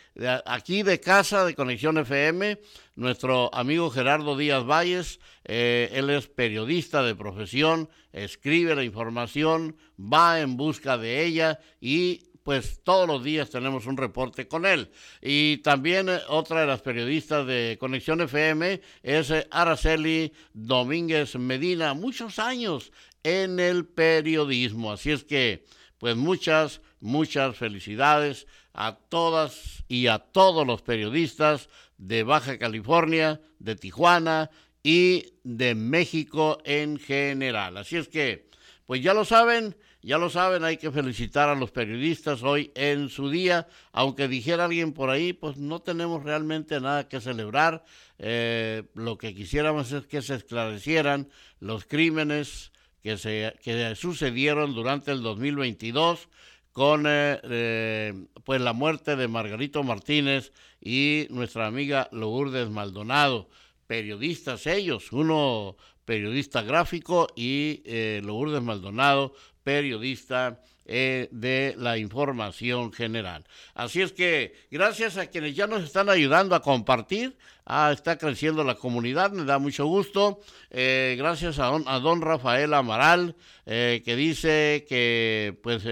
aquí 0.45 0.83
de 0.83 1.01
casa 1.01 1.47
de 1.47 1.55
Conexión 1.55 1.97
FM, 1.97 2.61
nuestro 2.97 3.53
amigo 3.55 3.89
Gerardo 3.89 4.37
Díaz 4.37 4.63
Valles, 4.67 5.21
eh, 5.47 5.89
él 5.95 6.11
es 6.11 6.29
periodista 6.29 7.03
de 7.03 7.15
profesión, 7.15 7.89
escribe 8.13 8.75
la 8.75 8.85
información, 8.85 9.79
va 9.99 10.43
en 10.43 10.59
busca 10.59 10.99
de 10.99 11.25
ella 11.25 11.61
y 11.81 12.25
pues 12.43 12.83
todos 12.85 13.09
los 13.09 13.25
días 13.25 13.49
tenemos 13.49 13.87
un 13.87 13.97
reporte 13.97 14.47
con 14.47 14.67
él. 14.67 14.91
Y 15.23 15.63
también 15.63 16.11
eh, 16.11 16.19
otra 16.29 16.61
de 16.61 16.67
las 16.67 16.83
periodistas 16.83 17.47
de 17.47 17.79
Conexión 17.81 18.21
FM 18.21 18.83
es 19.03 19.31
eh, 19.31 19.47
Araceli 19.51 20.31
Domínguez 20.53 21.37
Medina, 21.37 21.95
muchos 21.95 22.39
años 22.39 22.93
en 23.23 23.59
el 23.59 23.87
periodismo. 23.87 24.93
Así 24.93 25.11
es 25.11 25.25
que 25.25 25.65
pues 25.99 26.17
muchas, 26.17 26.81
muchas 27.01 27.57
felicidades 27.57 28.47
a 28.73 28.97
todas 29.09 29.85
y 29.89 30.09
a 30.09 30.19
todos 30.19 30.67
los 30.67 30.83
periodistas 30.83 31.69
de 31.99 32.23
Baja 32.25 32.59
California, 32.59 33.41
de 33.59 33.77
Tijuana 33.77 34.51
y 34.83 35.35
de 35.45 35.75
México 35.75 36.59
en 36.65 36.99
general. 36.99 37.77
Así 37.77 37.97
es 37.97 38.09
que, 38.09 38.49
pues 38.87 39.03
ya 39.03 39.15
lo 39.15 39.25
saben, 39.25 39.77
ya 40.03 40.19
lo 40.19 40.29
saben, 40.29 40.65
hay 40.65 40.77
que 40.77 40.91
felicitar 40.91 41.49
a 41.49 41.55
los 41.55 41.71
periodistas 41.71 42.43
hoy 42.43 42.71
en 42.75 43.09
su 43.09 43.31
día, 43.31 43.67
aunque 43.93 44.29
dijera 44.29 44.67
alguien 44.67 44.93
por 44.93 45.09
ahí, 45.09 45.33
pues 45.33 45.57
no 45.57 45.81
tenemos 45.81 46.23
realmente 46.25 46.79
nada 46.81 47.09
que 47.09 47.23
celebrar. 47.23 47.85
Eh, 48.19 48.83
lo 48.95 49.17
que 49.17 49.35
quisiéramos 49.35 49.91
es 49.93 50.07
que 50.07 50.21
se 50.21 50.35
esclarecieran 50.35 51.31
los 51.59 51.87
crímenes 51.87 52.71
que, 53.04 53.18
se, 53.18 53.54
que 53.62 53.94
sucedieron 53.94 54.75
durante 54.75 55.12
el 55.12 55.23
2022 55.23 56.28
con 56.73 57.04
eh, 57.06 57.38
eh, 57.44 58.26
pues 58.42 58.61
la 58.61 58.73
muerte 58.73 59.14
de 59.14 59.28
Margarito 59.28 59.84
Martínez 59.84 60.52
y 60.80 61.28
nuestra 61.30 61.66
amiga 61.66 62.08
Lourdes 62.11 62.70
Maldonado, 62.70 63.49
periodistas 63.87 64.66
ellos, 64.66 65.12
uno 65.12 65.76
periodista 66.04 66.62
gráfico 66.62 67.28
y 67.37 67.82
Lourdes 68.23 68.62
Maldonado, 68.62 69.34
periodista 69.62 70.61
eh, 70.87 71.29
de 71.31 71.75
la 71.79 71.97
información 71.97 72.93
general. 72.93 73.45
Así 73.75 74.03
es 74.03 74.12
que 74.12 74.55
gracias 74.71 75.17
a 75.17 75.26
quienes 75.26 75.55
ya 75.55 75.67
nos 75.67 75.83
están 75.83 76.11
ayudando 76.11 76.55
a 76.55 76.61
compartir, 76.62 77.37
ah, 77.64 77.91
está 77.93 78.19
creciendo 78.19 78.64
la 78.64 78.75
comunidad, 78.75 79.33
me 79.33 79.45
da 79.45 79.59
mucho 79.59 79.87
gusto. 79.87 80.41
Eh, 80.71 81.14
gracias 81.17 81.59
a 81.59 81.71
don, 82.00 82.21
Rafael 82.21 82.75
Amaral, 82.75 83.35
eh, 83.67 84.03
que 84.05 84.14
dice 84.14 84.85
que 84.88 85.59
pues 85.62 85.85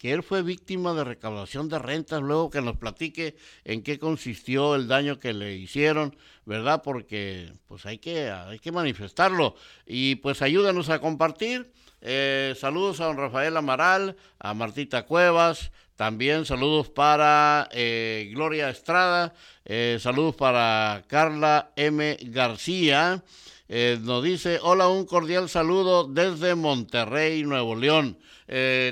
que 0.00 0.12
él 0.14 0.22
fue 0.22 0.40
víctima 0.42 0.94
de 0.94 1.04
recaudación 1.04 1.68
de 1.68 1.78
rentas, 1.78 2.22
luego 2.22 2.48
que 2.48 2.62
nos 2.62 2.78
platique 2.78 3.36
en 3.64 3.82
qué 3.82 3.98
consistió 3.98 4.74
el 4.74 4.88
daño 4.88 5.18
que 5.18 5.34
le 5.34 5.56
hicieron, 5.56 6.16
¿verdad? 6.46 6.80
Porque 6.82 7.52
pues 7.66 7.84
hay 7.84 7.98
que, 7.98 8.30
hay 8.30 8.58
que 8.60 8.72
manifestarlo. 8.72 9.56
Y 9.84 10.14
pues 10.14 10.40
ayúdanos 10.40 10.88
a 10.88 11.00
compartir. 11.00 11.70
Eh, 12.02 12.54
saludos 12.58 13.00
a 13.00 13.04
don 13.04 13.18
Rafael 13.18 13.56
Amaral, 13.56 14.16
a 14.38 14.54
Martita 14.54 15.04
Cuevas, 15.04 15.70
también 15.96 16.46
saludos 16.46 16.88
para 16.88 17.68
eh, 17.72 18.30
Gloria 18.32 18.70
Estrada, 18.70 19.34
eh, 19.66 19.98
saludos 20.00 20.34
para 20.34 21.04
Carla 21.08 21.72
M. 21.76 22.16
García. 22.22 23.22
nos 23.68 24.24
dice, 24.24 24.58
hola, 24.62 24.88
un 24.88 25.04
cordial 25.04 25.50
saludo 25.50 26.04
desde 26.04 26.54
Monterrey, 26.54 27.42
Nuevo 27.44 27.76
León. 27.76 28.18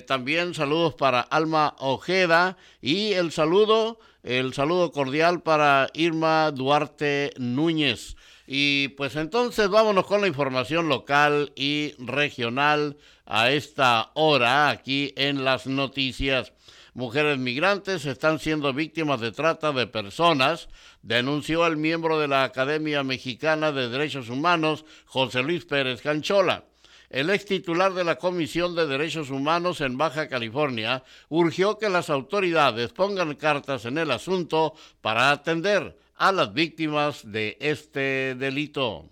también 0.06 0.52
saludos 0.52 0.94
para 0.94 1.22
Alma 1.22 1.74
Ojeda 1.78 2.58
y 2.82 3.14
el 3.14 3.32
saludo, 3.32 3.98
el 4.22 4.52
saludo 4.52 4.92
cordial 4.92 5.42
para 5.42 5.88
Irma 5.94 6.50
Duarte 6.50 7.32
Núñez. 7.38 8.17
Y 8.50 8.88
pues 8.88 9.14
entonces 9.16 9.68
vámonos 9.68 10.06
con 10.06 10.22
la 10.22 10.26
información 10.26 10.88
local 10.88 11.52
y 11.54 11.92
regional 11.98 12.96
a 13.26 13.50
esta 13.50 14.10
hora 14.14 14.70
aquí 14.70 15.12
en 15.16 15.44
las 15.44 15.66
noticias. 15.66 16.54
Mujeres 16.94 17.36
migrantes 17.36 18.06
están 18.06 18.38
siendo 18.38 18.72
víctimas 18.72 19.20
de 19.20 19.32
trata 19.32 19.72
de 19.72 19.86
personas, 19.86 20.70
denunció 21.02 21.66
el 21.66 21.76
miembro 21.76 22.18
de 22.18 22.26
la 22.26 22.42
Academia 22.42 23.02
Mexicana 23.02 23.70
de 23.70 23.90
Derechos 23.90 24.30
Humanos, 24.30 24.86
José 25.04 25.42
Luis 25.42 25.66
Pérez 25.66 26.00
Canchola. 26.00 26.64
El 27.10 27.28
ex 27.28 27.44
titular 27.44 27.92
de 27.92 28.04
la 28.04 28.16
Comisión 28.16 28.74
de 28.74 28.86
Derechos 28.86 29.28
Humanos 29.28 29.82
en 29.82 29.98
Baja 29.98 30.26
California 30.26 31.04
urgió 31.28 31.76
que 31.76 31.90
las 31.90 32.08
autoridades 32.08 32.92
pongan 32.94 33.34
cartas 33.34 33.84
en 33.84 33.98
el 33.98 34.10
asunto 34.10 34.72
para 35.02 35.32
atender 35.32 35.98
a 36.18 36.32
las 36.32 36.52
víctimas 36.52 37.22
de 37.30 37.56
este 37.60 38.34
delito. 38.34 39.08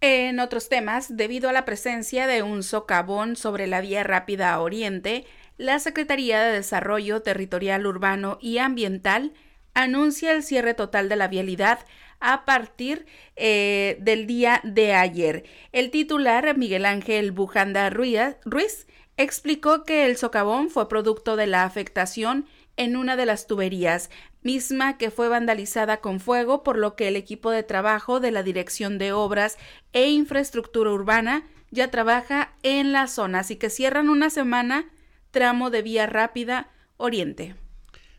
En 0.00 0.38
otros 0.38 0.68
temas, 0.68 1.16
debido 1.16 1.48
a 1.48 1.52
la 1.52 1.64
presencia 1.64 2.26
de 2.26 2.42
un 2.42 2.62
socavón 2.62 3.36
sobre 3.36 3.66
la 3.66 3.80
vía 3.80 4.04
rápida 4.04 4.60
Oriente, 4.60 5.24
la 5.56 5.78
Secretaría 5.80 6.40
de 6.40 6.52
Desarrollo 6.52 7.22
Territorial 7.22 7.86
Urbano 7.86 8.38
y 8.40 8.58
Ambiental 8.58 9.32
anuncia 9.74 10.32
el 10.32 10.42
cierre 10.42 10.74
total 10.74 11.08
de 11.08 11.16
la 11.16 11.28
vialidad 11.28 11.80
a 12.20 12.44
partir 12.44 13.06
eh, 13.36 13.96
del 14.00 14.26
día 14.26 14.60
de 14.64 14.94
ayer. 14.94 15.44
El 15.72 15.90
titular, 15.90 16.56
Miguel 16.56 16.84
Ángel 16.84 17.32
Bujanda 17.32 17.90
Ruiz, 17.90 18.86
explicó 19.16 19.84
que 19.84 20.06
el 20.06 20.16
socavón 20.16 20.70
fue 20.70 20.88
producto 20.88 21.36
de 21.36 21.46
la 21.46 21.64
afectación 21.64 22.46
en 22.76 22.96
una 22.96 23.16
de 23.16 23.26
las 23.26 23.46
tuberías, 23.46 24.10
misma 24.48 24.96
que 24.96 25.10
fue 25.10 25.28
vandalizada 25.28 25.98
con 25.98 26.20
fuego, 26.20 26.62
por 26.62 26.78
lo 26.78 26.96
que 26.96 27.08
el 27.08 27.16
equipo 27.16 27.50
de 27.50 27.62
trabajo 27.62 28.18
de 28.18 28.30
la 28.30 28.42
Dirección 28.42 28.96
de 28.96 29.12
Obras 29.12 29.58
e 29.92 30.08
Infraestructura 30.08 30.90
Urbana 30.90 31.46
ya 31.70 31.90
trabaja 31.90 32.54
en 32.62 32.92
la 32.92 33.08
zona, 33.08 33.40
así 33.40 33.56
que 33.56 33.68
cierran 33.68 34.08
una 34.08 34.30
semana 34.30 34.86
tramo 35.32 35.68
de 35.68 35.82
vía 35.82 36.06
rápida 36.06 36.70
Oriente. 36.96 37.56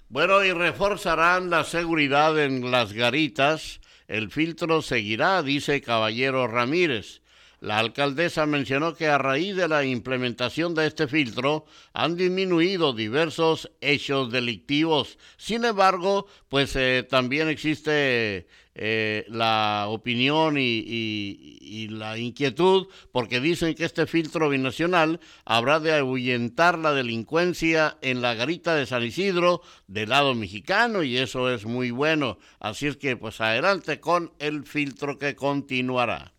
Bueno, 0.08 0.46
y 0.46 0.52
reforzarán 0.52 1.50
la 1.50 1.64
seguridad 1.64 2.38
en 2.40 2.70
las 2.70 2.94
garitas. 2.94 3.82
El 4.08 4.30
filtro 4.30 4.84
seguirá, 4.84 5.42
dice 5.42 5.82
Caballero 5.82 6.48
Ramírez. 6.48 7.24
La 7.62 7.80
alcaldesa 7.80 8.46
mencionó 8.46 8.94
que 8.94 9.08
a 9.08 9.18
raíz 9.18 9.56
de 9.56 9.68
la 9.68 9.84
implementación 9.84 10.74
de 10.76 10.88
este 10.88 11.10
filtro 11.10 11.66
han 11.92 12.16
disminuido 12.16 12.94
diversos 12.94 13.70
hechos 13.82 14.32
delictivos. 14.32 15.18
Sin 15.36 15.66
embargo, 15.66 16.26
pues 16.48 16.76
eh, 16.78 17.06
también 17.10 17.50
existe 17.50 18.48
eh, 18.76 19.26
la 19.28 19.88
opinión 19.90 20.56
y, 20.58 21.88
la 21.90 22.18
inquietud 22.18 22.88
porque 23.12 23.42
dicen 23.42 23.76
que 23.76 23.84
este 23.84 24.08
filtro 24.08 24.48
binacional 24.48 25.20
habrá 25.44 25.82
de 25.82 25.94
ahuyentar 25.94 26.80
la 26.80 26.94
delincuencia 26.94 27.98
en 28.02 28.22
la 28.22 28.36
garita 28.36 28.76
de 28.76 28.86
San 28.86 29.04
Isidro 29.04 29.62
del 29.88 30.10
lado 30.10 30.34
mexicano 30.34 31.04
y 31.04 31.18
eso 31.18 31.52
es 31.54 31.66
muy 31.66 31.92
bueno. 31.92 32.38
Así 32.60 32.88
es 32.88 32.96
que 32.96 33.18
pues 33.18 33.42
adelante 33.42 34.00
con 34.00 34.32
el 34.40 34.64
filtro 34.64 35.18
que 35.18 35.36
continuará. 35.36 36.39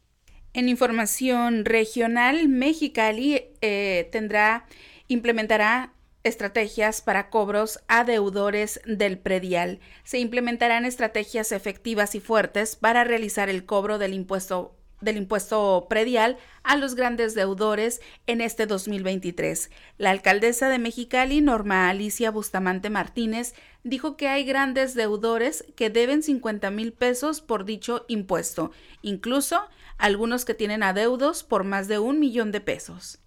En 0.52 0.68
información 0.68 1.64
regional, 1.64 2.48
Mexicali 2.48 3.44
eh, 3.60 4.08
tendrá, 4.10 4.66
implementará 5.06 5.92
estrategias 6.24 7.02
para 7.02 7.30
cobros 7.30 7.78
a 7.86 8.04
deudores 8.04 8.80
del 8.84 9.18
predial. 9.18 9.78
Se 10.02 10.18
implementarán 10.18 10.84
estrategias 10.84 11.52
efectivas 11.52 12.14
y 12.14 12.20
fuertes 12.20 12.76
para 12.76 13.04
realizar 13.04 13.48
el 13.48 13.64
cobro 13.64 13.98
del 13.98 14.12
impuesto 14.12 14.76
del 15.00 15.16
impuesto 15.16 15.86
predial 15.88 16.36
a 16.62 16.76
los 16.76 16.94
grandes 16.94 17.34
deudores 17.34 18.02
en 18.26 18.42
este 18.42 18.66
2023. 18.66 19.70
La 19.96 20.10
alcaldesa 20.10 20.68
de 20.68 20.78
Mexicali, 20.78 21.40
Norma 21.40 21.88
Alicia 21.88 22.30
Bustamante 22.30 22.90
Martínez, 22.90 23.54
dijo 23.84 24.16
que 24.16 24.28
hay 24.28 24.44
grandes 24.44 24.94
deudores 24.94 25.64
que 25.76 25.90
deben 25.90 26.22
50 26.22 26.70
mil 26.70 26.92
pesos 26.92 27.40
por 27.40 27.64
dicho 27.64 28.04
impuesto, 28.08 28.72
incluso 29.02 29.62
algunos 29.98 30.44
que 30.44 30.54
tienen 30.54 30.82
adeudos 30.82 31.44
por 31.44 31.64
más 31.64 31.88
de 31.88 31.98
un 31.98 32.18
millón 32.18 32.52
de 32.52 32.60
pesos. 32.60 33.18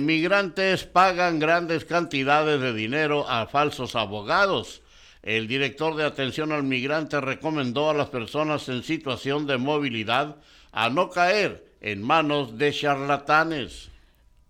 Migrantes 0.00 0.84
pagan 0.84 1.38
grandes 1.38 1.86
cantidades 1.86 2.60
de 2.60 2.74
dinero 2.74 3.26
a 3.28 3.46
falsos 3.46 3.96
abogados. 3.96 4.82
El 5.22 5.48
director 5.48 5.96
de 5.96 6.04
atención 6.04 6.52
al 6.52 6.62
migrante 6.62 7.20
recomendó 7.22 7.88
a 7.88 7.94
las 7.94 8.10
personas 8.10 8.68
en 8.68 8.82
situación 8.82 9.46
de 9.46 9.56
movilidad 9.56 10.36
a 10.72 10.90
no 10.90 11.08
caer 11.08 11.64
en 11.80 12.02
manos 12.02 12.58
de 12.58 12.72
charlatanes. 12.72 13.91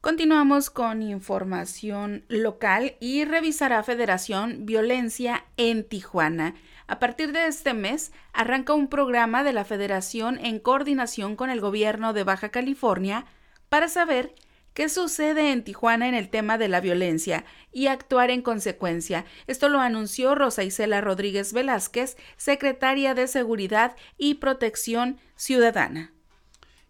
Continuamos 0.03 0.69
con 0.69 1.01
información 1.01 2.25
local 2.27 2.97
y 2.99 3.25
revisará 3.25 3.85
Federación 3.85 4.67
Violencia 4.67 5.45
en 5.57 5.89
Tijuana. 5.89 6.57
A 6.89 6.99
partir 6.99 7.31
de 7.31 7.47
este 7.47 7.73
mes, 7.73 8.11
arranca 8.33 8.75
un 8.75 8.89
programa 8.89 9.45
de 9.45 9.53
la 9.53 9.65
Federación 9.65 10.45
en 10.45 10.59
coordinación 10.59 11.37
con 11.37 11.51
el 11.51 11.61
gobierno 11.61 12.15
de 12.15 12.25
Baja 12.25 12.49
California 12.49 13.27
para 13.69 13.87
saber 13.87 14.35
qué 14.75 14.89
sucede 14.89 15.53
en 15.53 15.63
Tijuana 15.63 16.09
en 16.09 16.15
el 16.17 16.31
tema 16.31 16.59
de 16.59 16.67
la 16.67 16.81
violencia 16.81 17.45
y 17.71 17.87
actuar 17.87 18.31
en 18.31 18.43
consecuencia. 18.43 19.25
Esto 19.47 19.69
lo 19.69 19.79
anunció 19.79 20.35
Rosa 20.35 20.65
Isela 20.65 21.01
Rodríguez 21.01 21.53
Velázquez, 21.53 22.17
secretaria 22.37 23.15
de 23.15 23.29
Seguridad 23.29 23.95
y 24.19 24.35
Protección 24.35 25.21
Ciudadana. 25.37 26.13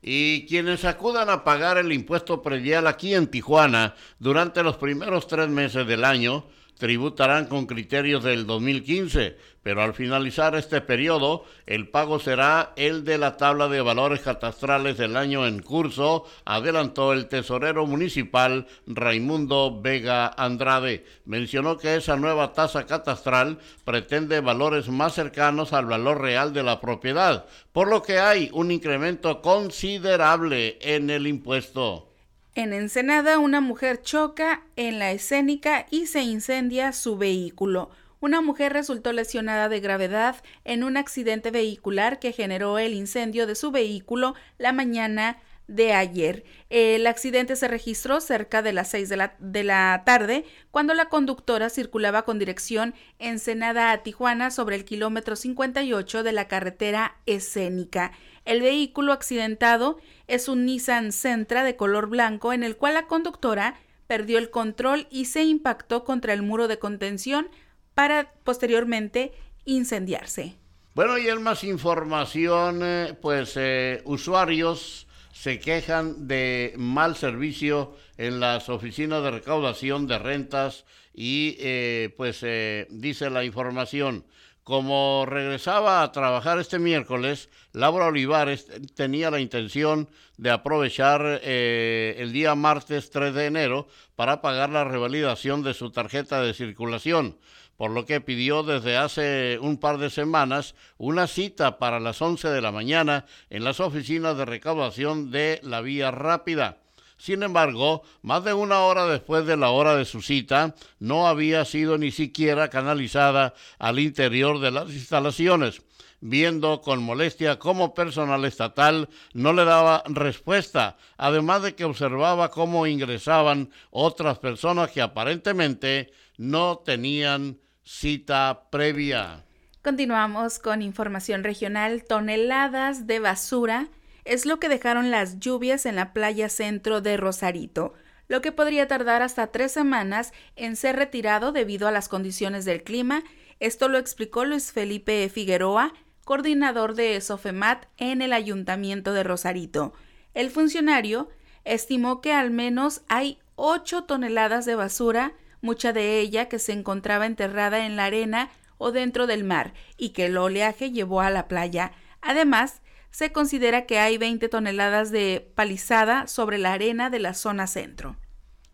Y 0.02 0.46
quienes 0.46 0.84
acudan 0.84 1.30
a 1.30 1.44
pagar 1.44 1.78
el 1.78 1.92
impuesto 1.92 2.42
predial 2.42 2.88
aquí 2.88 3.14
en 3.14 3.28
Tijuana 3.28 3.94
durante 4.18 4.64
los 4.64 4.76
primeros 4.76 5.28
tres 5.28 5.48
meses 5.48 5.86
del 5.86 6.04
año 6.04 6.44
tributarán 6.78 7.46
con 7.46 7.66
criterios 7.66 8.24
del 8.24 8.46
2015, 8.46 9.36
pero 9.62 9.82
al 9.82 9.94
finalizar 9.94 10.56
este 10.56 10.80
periodo, 10.80 11.44
el 11.66 11.88
pago 11.88 12.18
será 12.18 12.72
el 12.76 13.04
de 13.04 13.18
la 13.18 13.36
tabla 13.36 13.68
de 13.68 13.80
valores 13.80 14.20
catastrales 14.20 14.98
del 14.98 15.16
año 15.16 15.46
en 15.46 15.62
curso, 15.62 16.24
adelantó 16.44 17.12
el 17.12 17.28
tesorero 17.28 17.86
municipal 17.86 18.66
Raimundo 18.86 19.80
Vega 19.80 20.26
Andrade. 20.36 21.04
Mencionó 21.24 21.78
que 21.78 21.94
esa 21.94 22.16
nueva 22.16 22.52
tasa 22.52 22.86
catastral 22.86 23.58
pretende 23.84 24.40
valores 24.40 24.88
más 24.88 25.14
cercanos 25.14 25.72
al 25.72 25.86
valor 25.86 26.20
real 26.20 26.52
de 26.52 26.64
la 26.64 26.80
propiedad, 26.80 27.46
por 27.72 27.88
lo 27.88 28.02
que 28.02 28.18
hay 28.18 28.50
un 28.52 28.72
incremento 28.72 29.40
considerable 29.40 30.78
en 30.80 31.10
el 31.10 31.28
impuesto. 31.28 32.11
En 32.54 32.74
Ensenada, 32.74 33.38
una 33.38 33.62
mujer 33.62 34.02
choca 34.02 34.62
en 34.76 34.98
la 34.98 35.10
escénica 35.10 35.86
y 35.90 36.06
se 36.06 36.20
incendia 36.20 36.92
su 36.92 37.16
vehículo. 37.16 37.88
Una 38.20 38.42
mujer 38.42 38.74
resultó 38.74 39.14
lesionada 39.14 39.70
de 39.70 39.80
gravedad 39.80 40.36
en 40.64 40.84
un 40.84 40.98
accidente 40.98 41.50
vehicular 41.50 42.18
que 42.18 42.32
generó 42.32 42.78
el 42.78 42.92
incendio 42.92 43.46
de 43.46 43.54
su 43.54 43.70
vehículo 43.70 44.34
la 44.58 44.72
mañana 44.72 45.38
de 45.68 45.92
ayer. 45.92 46.44
El 46.70 47.06
accidente 47.06 47.56
se 47.56 47.68
registró 47.68 48.20
cerca 48.20 48.62
de 48.62 48.72
las 48.72 48.90
6 48.90 49.08
de 49.08 49.16
la, 49.16 49.36
de 49.38 49.64
la, 49.64 50.02
tarde 50.04 50.44
cuando 50.70 50.94
la 50.94 51.08
conductora 51.08 51.70
circulaba 51.70 52.22
con 52.22 52.38
dirección 52.38 52.94
Ensenada 53.18 53.92
a 53.92 54.02
Tijuana 54.02 54.50
sobre 54.50 54.76
el 54.76 54.84
kilómetro 54.84 55.36
58 55.36 56.22
de 56.22 56.32
la 56.32 56.48
carretera 56.48 57.16
escénica. 57.26 58.12
El 58.44 58.60
vehículo 58.60 59.12
accidentado 59.12 59.98
es 60.26 60.48
un 60.48 60.66
Nissan 60.66 61.12
Sentra 61.12 61.64
de 61.64 61.76
color 61.76 62.08
blanco 62.08 62.52
en 62.52 62.64
el 62.64 62.76
cual 62.76 62.94
la 62.94 63.06
conductora 63.06 63.76
perdió 64.06 64.38
el 64.38 64.50
control 64.50 65.06
y 65.10 65.26
se 65.26 65.44
impactó 65.44 66.04
contra 66.04 66.32
el 66.32 66.42
muro 66.42 66.68
de 66.68 66.78
contención 66.78 67.48
para 67.94 68.32
posteriormente 68.44 69.32
incendiarse. 69.64 70.56
Bueno, 70.94 71.16
y 71.16 71.28
en 71.28 71.42
más 71.42 71.64
información, 71.64 72.80
eh, 72.82 73.16
pues 73.20 73.54
eh, 73.56 74.02
usuarios 74.04 75.06
se 75.32 75.58
quejan 75.58 76.28
de 76.28 76.74
mal 76.76 77.16
servicio 77.16 77.96
en 78.16 78.40
las 78.40 78.68
oficinas 78.68 79.22
de 79.22 79.30
recaudación 79.30 80.06
de 80.06 80.18
rentas 80.18 80.84
y 81.14 81.56
eh, 81.58 82.14
pues 82.16 82.44
dice 82.90 83.30
la 83.30 83.44
información, 83.44 84.24
como 84.64 85.24
regresaba 85.26 86.02
a 86.02 86.12
trabajar 86.12 86.60
este 86.60 86.78
miércoles, 86.78 87.48
Laura 87.72 88.06
Olivares 88.06 88.68
tenía 88.94 89.30
la 89.30 89.40
intención 89.40 90.08
de 90.36 90.50
aprovechar 90.50 91.40
eh, 91.42 92.14
el 92.18 92.32
día 92.32 92.54
martes 92.54 93.10
3 93.10 93.34
de 93.34 93.46
enero 93.46 93.88
para 94.14 94.40
pagar 94.40 94.70
la 94.70 94.84
revalidación 94.84 95.64
de 95.64 95.74
su 95.74 95.90
tarjeta 95.90 96.40
de 96.42 96.54
circulación, 96.54 97.38
por 97.76 97.90
lo 97.90 98.06
que 98.06 98.20
pidió 98.20 98.62
desde 98.62 98.96
hace 98.96 99.58
un 99.60 99.76
par 99.78 99.98
de 99.98 100.10
semanas 100.10 100.74
una 100.98 101.26
cita 101.26 101.78
para 101.78 102.00
las 102.00 102.20
11 102.22 102.48
de 102.48 102.60
la 102.60 102.72
mañana 102.72 103.26
en 103.50 103.64
las 103.64 103.80
oficinas 103.80 104.36
de 104.36 104.44
recaudación 104.44 105.30
de 105.30 105.60
la 105.62 105.80
vía 105.80 106.10
rápida. 106.10 106.78
Sin 107.22 107.44
embargo, 107.44 108.02
más 108.22 108.42
de 108.42 108.52
una 108.52 108.80
hora 108.80 109.06
después 109.06 109.46
de 109.46 109.56
la 109.56 109.70
hora 109.70 109.94
de 109.94 110.04
su 110.04 110.22
cita, 110.22 110.74
no 110.98 111.28
había 111.28 111.64
sido 111.64 111.96
ni 111.96 112.10
siquiera 112.10 112.68
canalizada 112.68 113.54
al 113.78 114.00
interior 114.00 114.58
de 114.58 114.72
las 114.72 114.90
instalaciones, 114.90 115.82
viendo 116.20 116.80
con 116.80 117.00
molestia 117.00 117.60
cómo 117.60 117.94
personal 117.94 118.44
estatal 118.44 119.08
no 119.34 119.52
le 119.52 119.64
daba 119.64 120.02
respuesta, 120.06 120.96
además 121.16 121.62
de 121.62 121.76
que 121.76 121.84
observaba 121.84 122.50
cómo 122.50 122.88
ingresaban 122.88 123.70
otras 123.92 124.40
personas 124.40 124.90
que 124.90 125.00
aparentemente 125.00 126.12
no 126.38 126.78
tenían 126.78 127.58
cita 127.82 128.68
previa. 128.70 129.44
Continuamos 129.82 130.58
con 130.58 130.82
información 130.82 131.42
regional. 131.42 132.04
Toneladas 132.04 133.06
de 133.06 133.18
basura 133.18 133.88
es 134.24 134.46
lo 134.46 134.60
que 134.60 134.68
dejaron 134.68 135.10
las 135.10 135.40
lluvias 135.40 135.86
en 135.86 135.96
la 135.96 136.12
playa 136.12 136.48
centro 136.48 137.00
de 137.00 137.16
Rosarito, 137.16 137.94
lo 138.28 138.40
que 138.40 138.52
podría 138.52 138.86
tardar 138.86 139.22
hasta 139.22 139.48
tres 139.48 139.72
semanas 139.72 140.32
en 140.54 140.76
ser 140.76 140.96
retirado 140.96 141.50
debido 141.52 141.88
a 141.88 141.92
las 141.92 142.08
condiciones 142.08 142.64
del 142.64 142.84
clima. 142.84 143.24
Esto 143.58 143.88
lo 143.88 143.98
explicó 143.98 144.44
Luis 144.44 144.72
Felipe 144.72 145.28
Figueroa, 145.28 145.92
coordinador 146.24 146.94
de 146.94 147.20
Sofemat 147.20 147.86
en 147.96 148.22
el 148.22 148.32
Ayuntamiento 148.32 149.12
de 149.12 149.24
Rosarito. 149.24 149.92
El 150.34 150.50
funcionario 150.50 151.28
estimó 151.64 152.20
que 152.20 152.32
al 152.32 152.50
menos 152.50 153.02
hay 153.08 153.38
ocho 153.56 154.04
toneladas 154.04 154.64
de 154.64 154.76
basura, 154.76 155.32
mucha 155.62 155.94
de 155.94 156.20
ella 156.20 156.48
que 156.48 156.58
se 156.58 156.72
encontraba 156.72 157.24
enterrada 157.24 157.86
en 157.86 157.96
la 157.96 158.04
arena 158.04 158.50
o 158.76 158.92
dentro 158.92 159.26
del 159.26 159.44
mar 159.44 159.72
y 159.96 160.10
que 160.10 160.26
el 160.26 160.36
oleaje 160.36 160.90
llevó 160.90 161.22
a 161.22 161.30
la 161.30 161.48
playa. 161.48 161.92
Además, 162.20 162.82
se 163.10 163.32
considera 163.32 163.86
que 163.86 163.98
hay 163.98 164.18
20 164.18 164.48
toneladas 164.48 165.10
de 165.10 165.50
palizada 165.54 166.26
sobre 166.26 166.58
la 166.58 166.72
arena 166.72 167.08
de 167.08 167.20
la 167.20 167.34
zona 167.34 167.66
centro. 167.66 168.16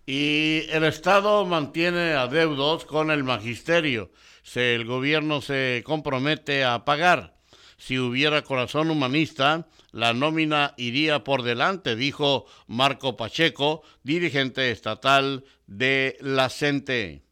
Y 0.06 0.62
el 0.70 0.84
Estado 0.84 1.44
mantiene 1.44 2.14
adeudos 2.14 2.86
con 2.86 3.10
el 3.10 3.24
magisterio. 3.24 4.10
el 4.54 4.86
gobierno 4.86 5.42
se 5.42 5.82
compromete 5.84 6.64
a 6.64 6.84
pagar. 6.86 7.36
Si 7.76 7.98
hubiera 7.98 8.42
corazón 8.42 8.90
humanista, 8.90 9.68
la 9.92 10.12
nómina 10.12 10.74
iría 10.76 11.24
por 11.24 11.42
delante, 11.42 11.96
dijo 11.96 12.46
Marco 12.66 13.16
Pacheco, 13.16 13.82
dirigente 14.02 14.70
estatal 14.70 15.44
de 15.66 16.16
la 16.20 16.48
CENTE. 16.48 17.22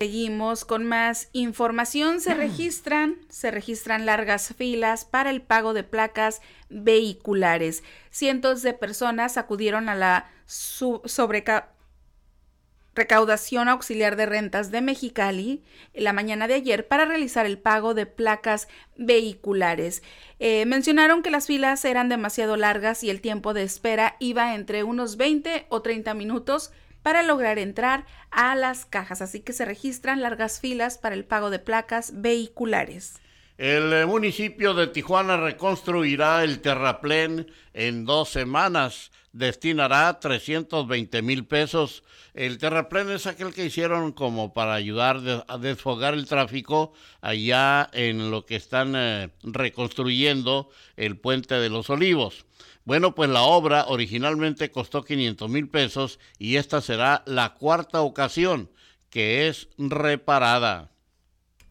Seguimos 0.00 0.64
con 0.64 0.86
más 0.86 1.28
información. 1.32 2.22
Se 2.22 2.32
registran, 2.32 3.18
se 3.28 3.50
registran 3.50 4.06
largas 4.06 4.54
filas 4.56 5.04
para 5.04 5.28
el 5.28 5.42
pago 5.42 5.74
de 5.74 5.84
placas 5.84 6.40
vehiculares. 6.70 7.84
Cientos 8.10 8.62
de 8.62 8.72
personas 8.72 9.36
acudieron 9.36 9.90
a 9.90 9.94
la 9.94 10.30
recaudación 12.94 13.68
auxiliar 13.68 14.16
de 14.16 14.26
rentas 14.26 14.70
de 14.70 14.80
Mexicali 14.80 15.62
la 15.94 16.12
mañana 16.12 16.48
de 16.48 16.54
ayer 16.54 16.88
para 16.88 17.04
realizar 17.04 17.46
el 17.46 17.58
pago 17.58 17.94
de 17.94 18.06
placas 18.06 18.68
vehiculares. 18.96 20.02
Eh, 20.38 20.66
mencionaron 20.66 21.22
que 21.22 21.30
las 21.30 21.46
filas 21.46 21.84
eran 21.84 22.08
demasiado 22.08 22.56
largas 22.56 23.04
y 23.04 23.10
el 23.10 23.20
tiempo 23.20 23.54
de 23.54 23.62
espera 23.62 24.16
iba 24.18 24.54
entre 24.54 24.84
unos 24.84 25.16
20 25.16 25.66
o 25.68 25.82
30 25.82 26.14
minutos 26.14 26.72
para 27.02 27.22
lograr 27.22 27.58
entrar 27.58 28.04
a 28.30 28.54
las 28.54 28.84
cajas, 28.84 29.22
así 29.22 29.40
que 29.40 29.52
se 29.52 29.64
registran 29.64 30.20
largas 30.20 30.60
filas 30.60 30.98
para 30.98 31.14
el 31.14 31.24
pago 31.24 31.50
de 31.50 31.58
placas 31.58 32.20
vehiculares. 32.20 33.20
El 33.60 33.92
eh, 33.92 34.06
municipio 34.06 34.72
de 34.72 34.86
Tijuana 34.86 35.36
reconstruirá 35.36 36.44
el 36.44 36.62
terraplén 36.62 37.52
en 37.74 38.06
dos 38.06 38.30
semanas. 38.30 39.12
Destinará 39.34 40.18
320 40.18 41.20
mil 41.20 41.44
pesos. 41.44 42.02
El 42.32 42.56
terraplén 42.56 43.10
es 43.10 43.26
aquel 43.26 43.52
que 43.52 43.66
hicieron 43.66 44.12
como 44.12 44.54
para 44.54 44.72
ayudar 44.72 45.44
a 45.46 45.58
desfogar 45.58 46.14
el 46.14 46.24
tráfico 46.24 46.94
allá 47.20 47.90
en 47.92 48.30
lo 48.30 48.46
que 48.46 48.56
están 48.56 48.94
eh, 48.96 49.28
reconstruyendo 49.42 50.70
el 50.96 51.18
puente 51.18 51.56
de 51.56 51.68
los 51.68 51.90
olivos. 51.90 52.46
Bueno, 52.86 53.14
pues 53.14 53.28
la 53.28 53.42
obra 53.42 53.84
originalmente 53.88 54.70
costó 54.70 55.04
500 55.04 55.50
mil 55.50 55.68
pesos 55.68 56.18
y 56.38 56.56
esta 56.56 56.80
será 56.80 57.22
la 57.26 57.52
cuarta 57.52 58.00
ocasión 58.00 58.70
que 59.10 59.48
es 59.48 59.68
reparada. 59.76 60.89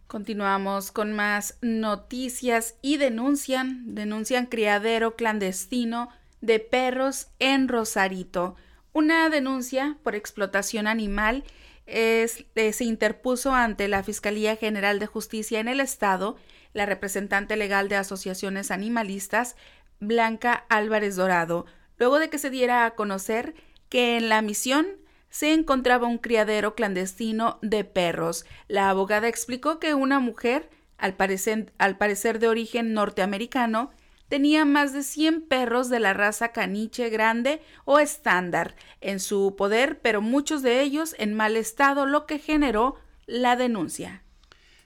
Continuamos 0.10 0.92
con 0.92 1.14
más 1.14 1.60
noticias 1.62 2.74
y 2.82 2.98
denuncian, 2.98 3.94
denuncian 3.94 4.48
criadero 4.48 5.16
clandestino 5.16 6.10
de 6.42 6.60
perros 6.60 7.28
en 7.38 7.68
Rosarito. 7.68 8.56
Una 8.92 9.30
denuncia 9.30 10.00
por 10.02 10.16
explotación 10.16 10.88
animal 10.88 11.44
es, 11.86 12.44
eh, 12.56 12.74
se 12.74 12.86
interpuso 12.86 13.54
ante 13.54 13.88
la 13.88 14.02
Fiscalía 14.02 14.56
General 14.56 14.98
de 14.98 15.06
Justicia 15.06 15.60
en 15.60 15.68
el 15.68 15.80
Estado. 15.80 16.38
La 16.74 16.88
representante 16.88 17.56
legal 17.56 17.88
de 17.88 17.98
asociaciones 17.98 18.72
animalistas 18.72 19.56
Blanca 20.00 20.66
Álvarez 20.70 21.18
Dorado, 21.18 21.68
luego 22.00 22.18
de 22.18 22.32
que 22.32 22.40
se 22.40 22.50
diera 22.50 22.88
a 22.88 22.96
conocer 22.96 23.54
que 23.90 24.18
en 24.18 24.28
la 24.28 24.42
misión 24.42 24.88
se 25.30 25.54
encontraba 25.54 26.08
un 26.08 26.18
criadero 26.18 26.76
clandestino 26.76 27.60
de 27.62 27.84
perros. 27.84 28.46
La 28.68 28.90
abogada 28.90 29.28
explicó 29.28 29.80
que 29.80 29.94
una 29.94 30.20
mujer, 30.20 30.70
al 30.98 31.16
parecer, 31.16 32.40
de 32.40 32.48
origen 32.48 32.94
norteamericano, 32.94 33.92
tenía 34.28 34.66
más 34.66 34.94
de 34.94 35.04
100 35.04 35.48
perros 35.48 35.90
de 35.90 36.00
la 36.00 36.14
raza 36.14 36.52
caniche 36.52 37.10
grande 37.10 37.62
o 37.86 38.00
estándar 38.00 38.76
en 39.02 39.20
su 39.20 39.56
poder, 39.58 40.00
pero 40.02 40.22
muchos 40.22 40.62
de 40.62 40.82
ellos 40.82 41.16
en 41.18 41.34
mal 41.34 41.58
estado, 41.58 42.06
lo 42.06 42.26
que 42.26 42.40
generó 42.40 42.96
la 43.26 43.56
denuncia. 43.56 44.24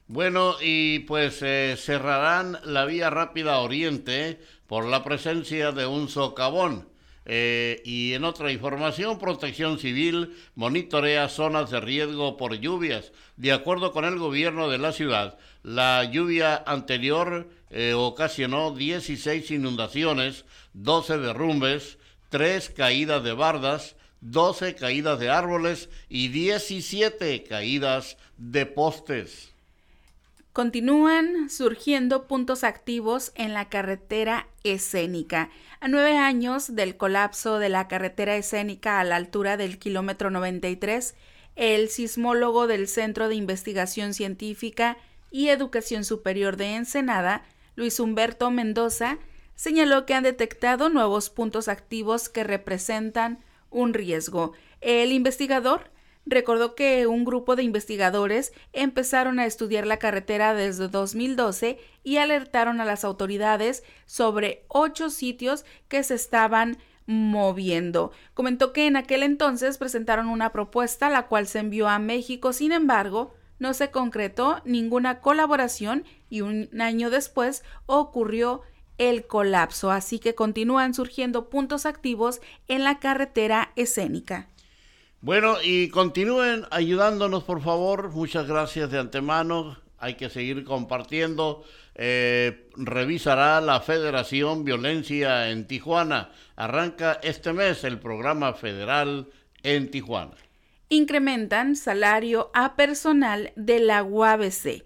Bueno, 0.08 0.56
y 0.62 1.00
pues 1.00 1.42
eh, 1.42 1.76
cerrarán 1.78 2.60
la 2.64 2.86
vía 2.86 3.10
rápida 3.10 3.60
oriente 3.60 4.40
por 4.68 4.86
la 4.86 5.04
presencia 5.04 5.72
de 5.72 5.86
un 5.86 6.10
socavón. 6.10 6.93
Eh, 7.26 7.82
y 7.86 8.14
en 8.14 8.26
otra 8.26 8.52
información, 8.52 9.18
Protección 9.18 9.80
Civil 9.80 10.36
monitorea 10.56 11.30
zonas 11.30 11.72
de 11.72 11.80
riesgo 11.80 12.38
por 12.38 12.56
lluvias. 12.56 13.12
De 13.38 13.52
acuerdo 13.52 13.92
con 13.92 14.06
el 14.06 14.18
gobierno 14.18 14.70
de 14.70 14.78
la 14.78 14.92
ciudad, 14.92 15.38
la 15.64 16.04
lluvia 16.04 16.62
anterior 16.66 17.50
eh, 17.70 17.94
ocasionó 17.94 18.76
16 18.76 19.52
inundaciones, 19.52 20.46
12 20.74 21.18
derrumbes, 21.18 21.98
3 22.30 22.70
caídas 22.72 23.24
de 23.24 23.34
bardas, 23.34 23.96
12 24.22 24.76
caídas 24.76 25.20
de 25.20 25.30
árboles 25.30 25.90
y 26.10 26.30
17 26.30 27.44
caídas 27.44 28.18
de 28.38 28.66
postes. 28.66 29.53
Continúan 30.54 31.50
surgiendo 31.50 32.28
puntos 32.28 32.64
activos 32.64 33.32
en 33.34 33.56
la 33.56 33.70
carretera 33.70 34.48
escénica. 34.64 35.50
A 35.80 35.88
nueve 35.88 36.16
años 36.16 36.76
del 36.76 36.96
colapso 36.96 37.58
de 37.58 37.70
la 37.70 37.88
carretera 37.88 38.36
escénica 38.36 39.00
a 39.00 39.04
la 39.04 39.16
altura 39.16 39.58
del 39.58 39.80
kilómetro 39.80 40.30
93, 40.30 41.16
el 41.56 41.90
sismólogo 41.90 42.68
del 42.68 42.88
Centro 42.88 43.30
de 43.30 43.36
Investigación 43.36 44.14
Científica 44.14 44.98
y 45.32 45.50
Educación 45.50 46.06
Superior 46.06 46.56
de 46.56 46.76
Ensenada, 46.76 47.44
Luis 47.76 48.00
Humberto 48.00 48.52
Mendoza, 48.52 49.18
señaló 49.56 50.06
que 50.06 50.14
han 50.14 50.22
detectado 50.22 50.90
nuevos 50.90 51.32
puntos 51.32 51.68
activos 51.68 52.30
que 52.30 52.44
representan 52.44 53.44
un 53.72 53.96
riesgo. 53.96 54.54
El 54.82 55.14
investigador 55.14 55.90
recordó 56.26 56.76
que 56.76 57.08
un 57.08 57.26
grupo 57.26 57.56
de 57.56 57.64
investigadores 57.64 58.54
empezaron 58.72 59.40
a 59.40 59.46
estudiar 59.46 59.86
la 59.86 59.98
carretera 59.98 60.54
desde 60.54 60.88
2012 60.88 61.80
y 62.04 62.18
alertaron 62.18 62.82
a 62.82 62.86
las 62.86 63.04
autoridades 63.04 63.84
sobre 64.06 64.66
ocho 64.68 65.10
sitios 65.10 65.66
que 65.88 66.04
se 66.04 66.16
estaban 66.16 66.78
moviendo. 67.06 68.12
Comentó 68.34 68.72
que 68.72 68.88
en 68.88 68.96
aquel 68.96 69.24
entonces 69.24 69.78
presentaron 69.78 70.30
una 70.30 70.52
propuesta 70.52 71.10
la 71.10 71.28
cual 71.28 71.48
se 71.48 71.60
envió 71.60 71.90
a 71.90 72.00
México, 72.00 72.54
sin 72.54 72.72
embargo, 72.72 73.34
no 73.60 73.74
se 73.74 73.92
concretó 73.92 74.62
ninguna 74.66 75.20
colaboración 75.20 76.06
y 76.30 76.42
un 76.42 76.70
año 76.82 77.10
después 77.10 77.64
ocurrió 77.86 78.62
el 78.98 79.26
colapso, 79.26 79.92
así 79.92 80.20
que 80.20 80.36
continúan 80.36 80.94
surgiendo 80.94 81.50
puntos 81.50 81.86
activos 81.86 82.42
en 82.68 82.84
la 82.84 83.00
carretera 83.00 83.72
escénica. 83.76 84.50
Bueno, 85.24 85.56
y 85.64 85.88
continúen 85.88 86.66
ayudándonos, 86.70 87.46
por 87.46 87.62
favor. 87.62 88.12
Muchas 88.12 88.46
gracias 88.46 88.92
de 88.92 89.00
antemano. 89.00 89.78
Hay 89.98 90.16
que 90.16 90.30
seguir 90.30 90.66
compartiendo. 90.66 91.64
Eh, 91.96 92.68
revisará 92.76 93.62
la 93.62 93.80
Federación 93.80 94.66
Violencia 94.66 95.50
en 95.50 95.66
Tijuana. 95.66 96.30
Arranca 96.58 97.22
este 97.24 97.54
mes 97.54 97.86
el 97.86 98.00
programa 98.00 98.54
federal 98.54 99.30
en 99.64 99.90
Tijuana. 99.90 100.36
Incrementan 100.90 101.78
salario 101.78 102.52
a 102.54 102.76
personal 102.76 103.54
de 103.56 103.80
la 103.80 104.04
UABC 104.04 104.84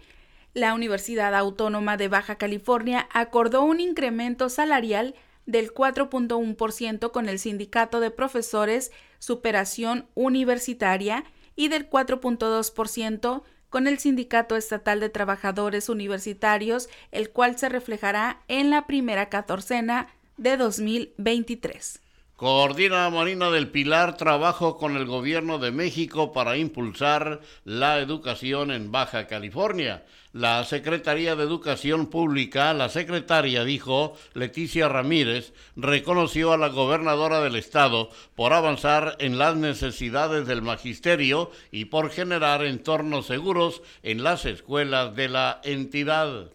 la 0.57 0.73
Universidad 0.73 1.35
Autónoma 1.35 1.97
de 1.97 2.07
Baja 2.07 2.37
California 2.37 3.07
acordó 3.11 3.61
un 3.61 3.79
incremento 3.79 4.49
salarial 4.49 5.13
del 5.45 5.71
4.1% 5.71 7.11
con 7.11 7.29
el 7.29 7.37
Sindicato 7.37 7.99
de 7.99 8.11
Profesores 8.11 8.91
Superación 9.19 10.07
Universitaria 10.15 11.23
y 11.55 11.67
del 11.69 11.89
4.2% 11.89 13.43
con 13.69 13.87
el 13.87 13.99
Sindicato 13.99 14.55
Estatal 14.55 14.99
de 14.99 15.09
Trabajadores 15.09 15.89
Universitarios, 15.89 16.89
el 17.11 17.29
cual 17.31 17.57
se 17.57 17.69
reflejará 17.69 18.41
en 18.47 18.69
la 18.69 18.87
primera 18.87 19.29
catorcena 19.29 20.07
de 20.37 20.57
2023. 20.57 22.01
Coordina 22.37 23.09
Marina 23.09 23.49
del 23.49 23.71
Pilar 23.71 24.15
trabajo 24.15 24.77
con 24.77 24.95
el 24.95 25.07
gobierno 25.07 25.57
de 25.57 25.71
México 25.71 26.33
para 26.33 26.55
impulsar 26.55 27.41
la 27.63 27.97
educación 27.97 28.69
en 28.69 28.91
Baja 28.91 29.25
California. 29.25 30.05
La 30.33 30.63
Secretaría 30.63 31.35
de 31.35 31.41
Educación 31.41 32.11
Pública, 32.11 32.75
la 32.75 32.89
secretaria 32.89 33.63
dijo, 33.63 34.13
Leticia 34.35 34.87
Ramírez, 34.87 35.51
reconoció 35.75 36.53
a 36.53 36.57
la 36.57 36.67
gobernadora 36.67 37.41
del 37.41 37.55
estado 37.55 38.11
por 38.35 38.53
avanzar 38.53 39.15
en 39.17 39.39
las 39.39 39.55
necesidades 39.55 40.45
del 40.45 40.61
magisterio 40.61 41.49
y 41.71 41.85
por 41.85 42.11
generar 42.11 42.63
entornos 42.63 43.25
seguros 43.25 43.81
en 44.03 44.21
las 44.21 44.45
escuelas 44.45 45.15
de 45.15 45.29
la 45.29 45.59
entidad. 45.63 46.51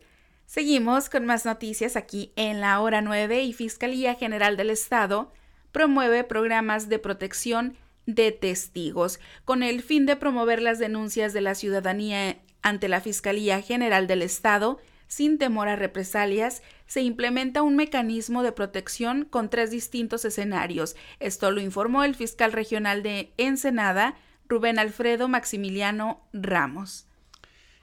Seguimos 0.47 1.11
con 1.11 1.27
más 1.27 1.45
noticias 1.45 1.97
aquí 1.97 2.31
en 2.37 2.61
la 2.61 2.79
hora 2.79 3.03
9 3.03 3.43
y 3.43 3.53
Fiscalía 3.53 4.15
General 4.15 4.57
del 4.57 4.71
Estado 4.71 5.33
promueve 5.73 6.23
programas 6.25 6.89
de 6.89 6.99
protección 6.99 7.77
de 8.07 8.33
testigos, 8.33 9.21
con 9.45 9.63
el 9.63 9.83
fin 9.83 10.07
de 10.07 10.17
promover 10.17 10.61
las 10.61 10.79
denuncias 10.79 11.33
de 11.33 11.41
la 11.41 11.55
ciudadanía 11.55 12.39
ante 12.63 12.89
la 12.89 13.01
Fiscalía 13.01 13.61
General 13.61 14.07
del 14.07 14.23
Estado, 14.23 14.81
sin 15.09 15.37
temor 15.37 15.69
a 15.69 15.77
represalias, 15.77 16.63
se 16.87 17.03
implementa 17.03 17.63
un 17.63 17.77
mecanismo 17.77 18.43
de 18.43 18.53
protección 18.53 19.25
con 19.25 19.51
tres 19.51 19.71
distintos 19.71 20.25
escenarios. 20.25 20.97
Esto 21.21 21.51
lo 21.51 21.61
informó 21.61 22.05
el 22.05 22.15
fiscal 22.15 22.53
regional 22.53 23.03
de 23.03 23.33
Ensenada, 23.37 24.15
Rubén 24.49 24.79
Alfredo 24.79 25.29
Maximiliano 25.29 26.27
Ramos. 26.33 27.07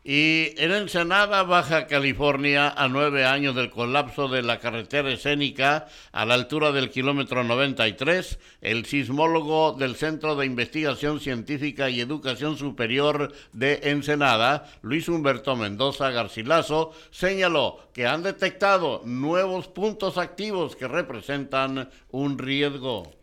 Y 0.02 0.54
en 0.56 0.72
Ensenada, 0.72 1.44
Baja 1.44 1.86
California, 1.86 2.70
a 2.70 2.88
nueve 2.88 3.26
años 3.26 3.54
del 3.54 3.70
colapso 3.70 4.30
de 4.30 4.42
la 4.42 4.60
carretera 4.60 5.12
escénica 5.12 5.88
a 6.14 6.26
la 6.26 6.36
altura 6.36 6.72
del 6.72 6.90
kilómetro 6.90 7.44
93, 7.44 8.40
el 8.62 8.86
sismólogo 8.86 9.74
del 9.74 9.98
Centro 9.98 10.38
de 10.38 10.46
Investigación 10.46 11.20
Científica 11.20 11.90
y 11.90 12.00
Educación 12.00 12.58
Superior 12.58 13.34
de 13.52 13.82
Ensenada, 13.84 14.72
Luis 14.84 15.10
Humberto 15.10 15.58
Mendoza 15.58 16.12
Garcilaso, 16.12 16.94
señaló 17.12 17.90
que 17.94 18.08
han 18.08 18.24
detectado 18.24 19.02
nuevos 19.04 19.68
puntos 19.68 20.18
activos 20.18 20.78
que 20.78 20.88
representan 20.88 21.90
un 22.12 22.38
riesgo. 22.38 23.18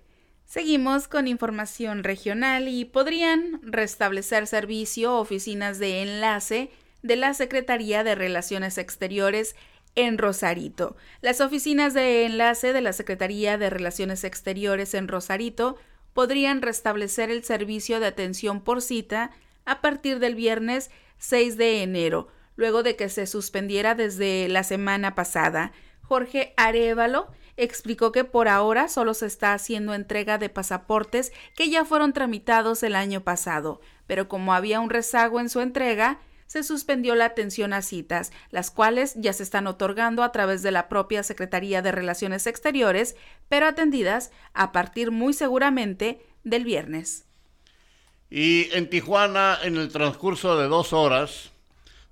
Seguimos 0.57 1.07
con 1.07 1.29
información 1.29 2.03
regional 2.03 2.67
y 2.69 2.87
podrían 2.87 3.61
restablecer 3.63 4.47
servicio 4.47 5.17
oficinas 5.17 5.79
de 5.79 6.01
enlace 6.01 6.71
de 7.03 7.17
la 7.17 7.35
Secretaría 7.35 8.03
de 8.05 8.15
Relaciones 8.15 8.79
Exteriores 8.79 9.55
en 9.97 10.17
Rosarito. 10.17 10.97
Las 11.21 11.43
oficinas 11.43 11.93
de 11.93 12.25
enlace 12.25 12.73
de 12.73 12.81
la 12.81 12.95
Secretaría 12.95 13.59
de 13.59 13.69
Relaciones 13.69 14.25
Exteriores 14.25 14.95
en 14.95 15.09
Rosarito 15.09 15.77
podrían 16.15 16.63
restablecer 16.63 17.31
el 17.31 17.45
servicio 17.45 18.01
de 18.01 18.07
atención 18.07 18.63
por 18.63 18.81
cita 18.81 19.33
a 19.67 19.83
partir 19.83 20.21
del 20.21 20.37
viernes 20.37 20.91
6 21.19 21.59
de 21.59 21.83
enero, 21.83 22.29
luego 22.57 22.83
de 22.83 22.97
que 22.97 23.11
se 23.11 23.27
suspendiera 23.27 23.95
desde 23.95 24.49
la 24.49 24.63
semana 24.63 25.15
pasada. 25.15 25.73
Jorge 26.09 26.55
Arevalo, 26.57 27.29
explicó 27.57 28.13
que 28.13 28.25
por 28.25 28.49
ahora 28.49 28.89
solo 28.89 29.15
se 29.15 29.27
está 29.27 29.53
haciendo 29.55 29.95
entrega 29.95 30.39
de 30.39 30.49
pasaportes 30.49 31.33
que 31.57 31.69
ya 31.69 31.85
fueron 31.85 32.13
tramitados 32.13 32.83
el 32.83 32.95
año 32.95 33.23
pasado, 33.23 33.81
pero 34.07 34.29
como 34.29 34.55
había 34.55 34.81
un 34.81 34.91
rezago 34.91 35.41
en 35.41 35.49
su 35.49 35.61
entrega, 35.61 36.21
se 36.47 36.63
suspendió 36.63 37.17
la 37.17 37.25
atención 37.25 37.73
a 37.73 37.83
citas, 37.83 38.31
las 38.51 38.71
cuales 38.71 39.15
ya 39.17 39.33
se 39.33 39.43
están 39.43 39.67
otorgando 39.67 40.23
a 40.23 40.31
través 40.31 40.63
de 40.63 40.71
la 40.71 40.89
propia 40.89 41.25
Secretaría 41.25 41.83
de 41.83 41.91
Relaciones 41.91 42.47
Exteriores, 42.47 43.17
pero 43.49 43.67
atendidas 43.67 44.31
a 44.55 44.71
partir 44.71 45.11
muy 45.11 45.33
seguramente 45.33 46.21
del 46.45 46.65
viernes. 46.65 47.25
Y 48.31 48.69
en 48.73 48.89
Tijuana, 48.89 49.59
en 49.63 49.77
el 49.77 49.89
transcurso 49.91 50.57
de 50.57 50.69
dos 50.69 50.93
horas, 50.93 51.51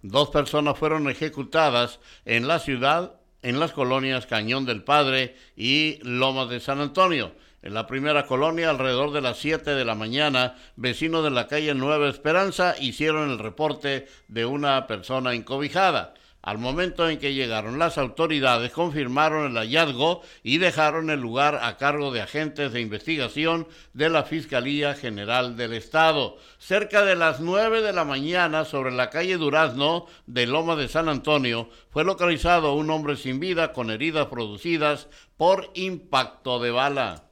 dos 0.03 0.31
personas 0.31 0.77
fueron 0.79 1.09
ejecutadas 1.09 2.01
en 2.25 2.49
la 2.49 2.59
ciudad 2.59 3.21
en 3.45 3.61
las 3.61 3.73
colonias 3.73 4.27
Cañón 4.27 4.65
del 4.65 4.83
Padre 4.83 5.37
y 5.55 5.99
Lomas 6.03 6.49
de 6.49 6.61
San 6.61 6.81
Antonio. 6.81 7.33
En 7.63 7.75
la 7.75 7.87
primera 7.87 8.27
colonia, 8.27 8.71
alrededor 8.71 9.13
de 9.13 9.21
las 9.21 9.39
7 9.39 9.75
de 9.75 9.85
la 9.85 9.95
mañana, 9.95 10.57
vecinos 10.77 11.23
de 11.23 11.31
la 11.31 11.47
calle 11.47 11.75
Nueva 11.75 12.09
Esperanza 12.09 12.75
hicieron 12.81 13.31
el 13.31 13.39
reporte 13.39 14.09
de 14.29 14.47
una 14.47 14.87
persona 14.87 15.35
encobijada. 15.35 16.15
Al 16.45 16.59
momento 16.59 17.09
en 17.09 17.19
que 17.19 17.33
llegaron 17.33 17.79
las 17.79 17.97
autoridades 17.97 18.71
confirmaron 18.71 19.51
el 19.51 19.57
hallazgo 19.57 20.21
y 20.43 20.59
dejaron 20.59 21.09
el 21.09 21.19
lugar 21.19 21.61
a 21.63 21.79
cargo 21.79 22.13
de 22.13 22.21
agentes 22.21 22.71
de 22.75 22.83
investigación 22.83 23.67
de 23.95 24.11
la 24.11 24.25
Fiscalía 24.25 24.93
General 24.93 25.57
del 25.57 25.73
Estado. 25.73 26.37
Cerca 26.59 27.03
de 27.03 27.17
las 27.17 27.41
nueve 27.41 27.81
de 27.81 27.95
la 27.95 28.05
mañana 28.05 28.67
sobre 28.67 28.93
la 28.93 29.09
calle 29.09 29.39
Durazno 29.39 30.05
de 30.27 30.47
Loma 30.47 30.77
de 30.77 30.89
San 30.89 31.09
Antonio 31.09 31.71
fue 31.89 32.05
localizado 32.05 32.75
un 32.75 32.91
hombre 32.91 33.17
sin 33.17 33.41
vida 33.41 33.73
con 33.73 33.91
heridas 33.91 34.27
producidas 34.27 35.09
por 35.39 35.71
impacto 35.73 36.61
de 36.61 36.71
bala. 36.71 37.24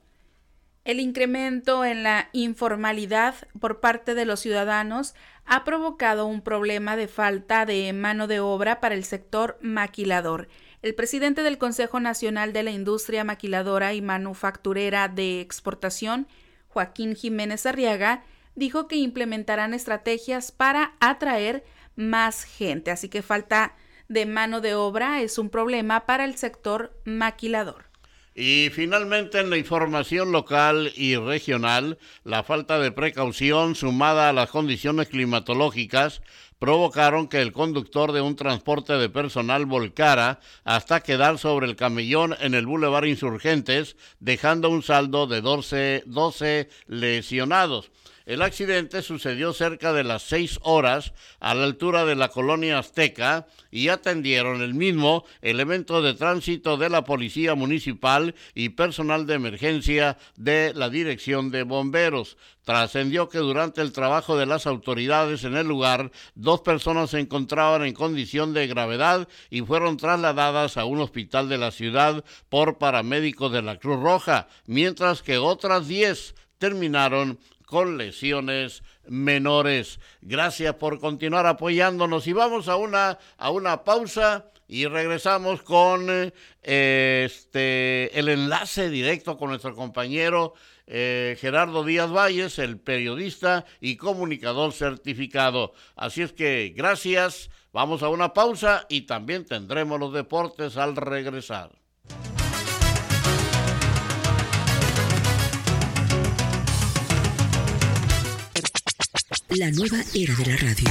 El 0.84 0.98
incremento 0.98 1.84
en 1.84 2.02
la 2.02 2.28
informalidad 2.32 3.36
por 3.60 3.78
parte 3.78 4.14
de 4.14 4.24
los 4.24 4.40
ciudadanos 4.40 5.14
ha 5.44 5.62
provocado 5.62 6.26
un 6.26 6.42
problema 6.42 6.96
de 6.96 7.06
falta 7.06 7.64
de 7.66 7.92
mano 7.92 8.26
de 8.26 8.40
obra 8.40 8.80
para 8.80 8.96
el 8.96 9.04
sector 9.04 9.58
maquilador. 9.60 10.48
El 10.82 10.96
presidente 10.96 11.44
del 11.44 11.58
Consejo 11.58 12.00
Nacional 12.00 12.52
de 12.52 12.64
la 12.64 12.72
Industria 12.72 13.22
Maquiladora 13.22 13.94
y 13.94 14.02
Manufacturera 14.02 15.06
de 15.06 15.40
Exportación, 15.40 16.26
Joaquín 16.66 17.14
Jiménez 17.14 17.64
Arriaga, 17.64 18.24
dijo 18.56 18.88
que 18.88 18.96
implementarán 18.96 19.74
estrategias 19.74 20.50
para 20.50 20.94
atraer 20.98 21.64
más 21.94 22.42
gente, 22.42 22.90
así 22.90 23.08
que 23.08 23.22
falta 23.22 23.76
de 24.08 24.26
mano 24.26 24.60
de 24.60 24.74
obra 24.74 25.22
es 25.22 25.38
un 25.38 25.48
problema 25.48 26.06
para 26.06 26.24
el 26.24 26.36
sector 26.36 26.92
maquilador. 27.04 27.91
Y 28.34 28.70
finalmente 28.72 29.40
en 29.40 29.50
la 29.50 29.58
información 29.58 30.32
local 30.32 30.90
y 30.96 31.16
regional, 31.16 31.98
la 32.24 32.42
falta 32.42 32.78
de 32.78 32.90
precaución 32.90 33.74
sumada 33.74 34.30
a 34.30 34.32
las 34.32 34.48
condiciones 34.48 35.08
climatológicas 35.08 36.22
provocaron 36.58 37.28
que 37.28 37.42
el 37.42 37.52
conductor 37.52 38.12
de 38.12 38.20
un 38.20 38.36
transporte 38.36 38.94
de 38.94 39.10
personal 39.10 39.66
volcara 39.66 40.40
hasta 40.64 41.02
quedar 41.02 41.38
sobre 41.38 41.66
el 41.66 41.76
camellón 41.76 42.34
en 42.40 42.54
el 42.54 42.66
Boulevard 42.66 43.06
Insurgentes, 43.06 43.96
dejando 44.20 44.70
un 44.70 44.82
saldo 44.82 45.26
de 45.26 45.40
12, 45.40 46.04
12 46.06 46.70
lesionados. 46.86 47.90
El 48.24 48.42
accidente 48.42 49.02
sucedió 49.02 49.52
cerca 49.52 49.92
de 49.92 50.04
las 50.04 50.22
seis 50.22 50.58
horas 50.62 51.12
a 51.40 51.54
la 51.54 51.64
altura 51.64 52.04
de 52.04 52.14
la 52.14 52.28
colonia 52.28 52.78
azteca 52.78 53.46
y 53.70 53.88
atendieron 53.88 54.62
el 54.62 54.74
mismo 54.74 55.24
elemento 55.40 56.02
de 56.02 56.14
tránsito 56.14 56.76
de 56.76 56.88
la 56.88 57.04
Policía 57.04 57.54
Municipal 57.54 58.34
y 58.54 58.70
personal 58.70 59.26
de 59.26 59.34
emergencia 59.34 60.18
de 60.36 60.72
la 60.74 60.88
Dirección 60.88 61.50
de 61.50 61.64
Bomberos. 61.64 62.36
Trascendió 62.64 63.28
que 63.28 63.38
durante 63.38 63.80
el 63.80 63.92
trabajo 63.92 64.36
de 64.36 64.46
las 64.46 64.66
autoridades 64.68 65.42
en 65.42 65.56
el 65.56 65.66
lugar, 65.66 66.12
dos 66.36 66.60
personas 66.60 67.10
se 67.10 67.18
encontraban 67.18 67.84
en 67.84 67.92
condición 67.92 68.54
de 68.54 68.68
gravedad 68.68 69.26
y 69.50 69.62
fueron 69.62 69.96
trasladadas 69.96 70.76
a 70.76 70.84
un 70.84 71.00
hospital 71.00 71.48
de 71.48 71.58
la 71.58 71.72
ciudad 71.72 72.24
por 72.48 72.78
paramédicos 72.78 73.50
de 73.50 73.62
la 73.62 73.78
Cruz 73.78 74.00
Roja, 74.00 74.46
mientras 74.66 75.22
que 75.22 75.38
otras 75.38 75.88
diez 75.88 76.36
terminaron 76.58 77.40
con 77.72 77.96
lesiones 77.96 78.82
menores. 79.08 79.98
Gracias 80.20 80.74
por 80.74 81.00
continuar 81.00 81.46
apoyándonos 81.46 82.26
y 82.26 82.34
vamos 82.34 82.68
a 82.68 82.76
una, 82.76 83.18
a 83.38 83.50
una 83.50 83.82
pausa 83.82 84.44
y 84.68 84.84
regresamos 84.84 85.62
con 85.62 86.06
eh, 86.10 87.22
este, 87.24 88.18
el 88.18 88.28
enlace 88.28 88.90
directo 88.90 89.38
con 89.38 89.48
nuestro 89.48 89.74
compañero 89.74 90.52
eh, 90.86 91.38
Gerardo 91.40 91.82
Díaz 91.82 92.12
Valles, 92.12 92.58
el 92.58 92.78
periodista 92.78 93.64
y 93.80 93.96
comunicador 93.96 94.74
certificado. 94.74 95.72
Así 95.96 96.20
es 96.20 96.34
que 96.34 96.74
gracias, 96.76 97.48
vamos 97.72 98.02
a 98.02 98.10
una 98.10 98.34
pausa 98.34 98.84
y 98.90 99.06
también 99.06 99.46
tendremos 99.46 99.98
los 99.98 100.12
deportes 100.12 100.76
al 100.76 100.94
regresar. 100.94 101.81
La 109.58 109.70
nueva 109.70 109.98
era 110.14 110.34
de 110.34 110.46
la 110.46 110.56
radio. 110.56 110.88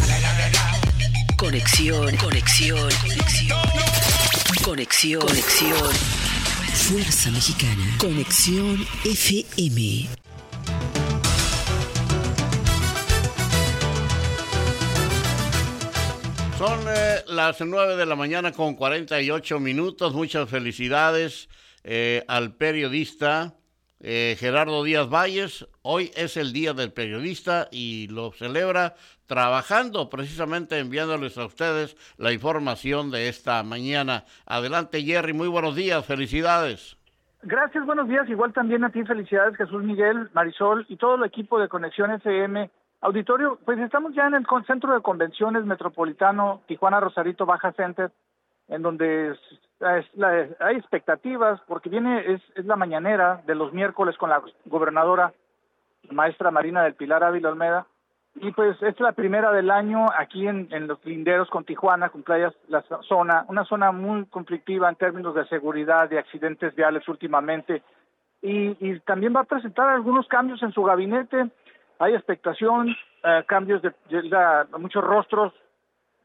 Conexión, 1.36 2.16
conexión, 2.18 2.90
conexión. 3.02 3.60
Conexión, 4.64 5.22
conexión. 5.22 5.94
Fuerza 6.74 7.32
Mexicana. 7.32 7.98
Conexión 7.98 8.86
FM. 9.04 10.10
Son 16.60 16.80
eh, 16.88 17.24
las 17.30 17.62
9 17.62 17.96
de 17.96 18.06
la 18.06 18.16
mañana 18.16 18.52
con 18.52 18.76
48 18.76 19.60
minutos. 19.60 20.14
Muchas 20.14 20.48
felicidades 20.48 21.50
eh, 21.84 22.24
al 22.28 22.54
periodista 22.54 23.56
eh, 24.02 24.36
Gerardo 24.38 24.84
Díaz 24.84 25.10
Valles. 25.10 25.68
Hoy 25.84 26.12
es 26.16 26.38
el 26.38 26.54
Día 26.54 26.74
del 26.74 26.92
Periodista 26.92 27.68
y 27.72 28.08
lo 28.08 28.32
celebra 28.32 28.96
trabajando, 29.28 30.10
precisamente 30.10 30.80
enviándoles 30.80 31.38
a 31.38 31.46
ustedes 31.46 31.96
la 32.18 32.34
información 32.34 33.12
de 33.12 33.30
esta 33.30 33.64
mañana. 33.64 34.26
Adelante, 34.46 35.02
Jerry, 35.04 35.34
muy 35.34 35.48
buenos 35.48 35.76
días, 35.76 36.06
felicidades. 36.06 36.98
Gracias, 37.44 37.86
buenos 37.86 38.08
días. 38.08 38.30
Igual 38.30 38.54
también 38.54 38.84
a 38.84 38.90
ti, 38.92 39.04
felicidades, 39.04 39.56
Jesús 39.56 39.84
Miguel, 39.84 40.30
Marisol 40.34 40.86
y 40.90 40.98
todo 40.98 41.16
el 41.16 41.24
equipo 41.24 41.60
de 41.60 41.70
Conexión 41.70 42.12
FM. 42.12 42.70
Auditorio, 43.02 43.58
pues 43.66 43.80
estamos 43.80 44.14
ya 44.14 44.28
en 44.28 44.36
el 44.36 44.46
Centro 44.68 44.94
de 44.94 45.02
Convenciones 45.02 45.66
Metropolitano 45.66 46.62
Tijuana 46.68 47.00
Rosarito 47.00 47.48
Baja 47.48 47.72
Center, 47.72 48.12
en 48.68 48.84
donde 48.84 49.36
hay 49.84 50.76
expectativas 50.78 51.60
porque 51.68 51.90
viene 51.90 52.34
es, 52.34 52.42
es, 52.56 52.66
la 52.66 52.76
mañanera 52.76 53.42
de 53.46 53.56
los 53.56 53.74
miércoles 53.74 54.18
con 54.18 54.30
la 54.30 54.42
gobernadora 54.66 55.34
maestra 56.12 56.52
Marina 56.52 56.84
del 56.84 56.96
Pilar 56.96 57.24
Ávila 57.24 57.50
Olmeda 57.50 57.88
y 58.36 58.52
pues 58.52 58.82
es 58.82 59.00
la 59.00 59.12
primera 59.12 59.52
del 59.52 59.72
año 59.72 60.06
aquí 60.18 60.48
en, 60.48 60.70
los 60.88 61.04
linderos 61.06 61.50
con 61.50 61.66
Tijuana 61.66 62.10
con 62.10 62.24
playas 62.24 62.54
la 62.68 62.84
zona 63.08 63.46
una 63.48 63.66
zona 63.66 63.92
muy 63.92 64.26
conflictiva 64.26 64.88
en 64.90 64.96
términos 64.96 65.36
de 65.36 65.46
seguridad 65.48 66.10
de 66.10 66.20
accidentes 66.20 66.76
viales 66.76 67.08
últimamente 67.08 67.82
y, 68.42 68.76
y 68.80 69.00
también 69.02 69.36
va 69.36 69.42
a 69.42 69.46
presentar 69.46 69.90
algunos 69.90 70.28
cambios 70.28 70.64
en 70.64 70.72
su 70.72 70.82
gabinete. 70.84 71.52
Hay 72.00 72.16
expectación 72.16 72.96
eh, 73.24 73.44
cambios 73.48 73.84
de 73.84 73.94
muchos 74.80 75.04
rostros 75.04 75.54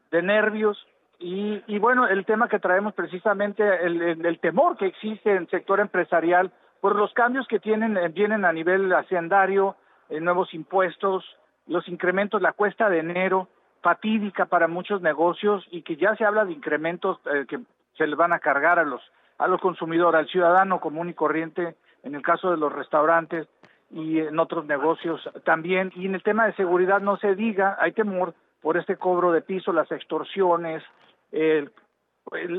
de 0.09 0.23
nervios 0.23 0.77
y, 1.19 1.63
y 1.67 1.79
bueno, 1.79 2.07
el 2.07 2.25
tema 2.25 2.47
que 2.47 2.59
traemos 2.59 2.93
precisamente, 2.93 3.63
el, 3.85 4.25
el, 4.25 4.39
temor 4.39 4.77
que 4.77 4.85
existe 4.85 5.31
en 5.31 5.37
el 5.37 5.49
sector 5.49 5.79
empresarial 5.79 6.51
por 6.79 6.95
los 6.95 7.11
cambios 7.13 7.47
que 7.47 7.59
tienen, 7.59 7.97
eh, 7.97 8.09
vienen 8.09 8.45
a 8.45 8.53
nivel 8.53 8.93
hacendario, 8.93 9.75
eh, 10.09 10.19
nuevos 10.19 10.53
impuestos, 10.53 11.25
los 11.65 11.87
incrementos, 11.87 12.41
la 12.41 12.53
cuesta 12.53 12.89
de 12.89 12.99
enero, 12.99 13.47
fatídica 13.81 14.45
para 14.45 14.67
muchos 14.67 15.01
negocios 15.01 15.65
y 15.71 15.81
que 15.81 15.95
ya 15.95 16.15
se 16.15 16.25
habla 16.25 16.45
de 16.45 16.53
incrementos 16.53 17.19
eh, 17.33 17.45
que 17.47 17.59
se 17.97 18.05
les 18.05 18.17
van 18.17 18.33
a 18.33 18.39
cargar 18.39 18.79
a 18.79 18.83
los 18.83 19.01
a 19.39 19.47
los 19.47 19.61
consumidores, 19.61 20.19
al 20.19 20.27
ciudadano 20.27 20.79
común 20.79 21.09
y 21.09 21.13
corriente, 21.13 21.75
en 22.01 22.15
el 22.15 22.23
caso 22.23 22.49
de 22.49 22.57
los 22.57 22.73
restaurantes 22.73 23.47
y 23.91 24.19
en 24.19 24.39
otros 24.39 24.65
negocios 24.65 25.21
también. 25.45 25.91
Y 25.95 26.07
en 26.07 26.15
el 26.15 26.23
tema 26.23 26.47
de 26.47 26.55
seguridad 26.55 27.01
no 27.01 27.17
se 27.17 27.35
diga, 27.35 27.77
hay 27.79 27.91
temor 27.91 28.33
por 28.61 28.77
este 28.77 28.95
cobro 28.95 29.31
de 29.31 29.41
piso, 29.41 29.71
las 29.71 29.91
extorsiones, 29.91 30.83
el, 31.31 31.71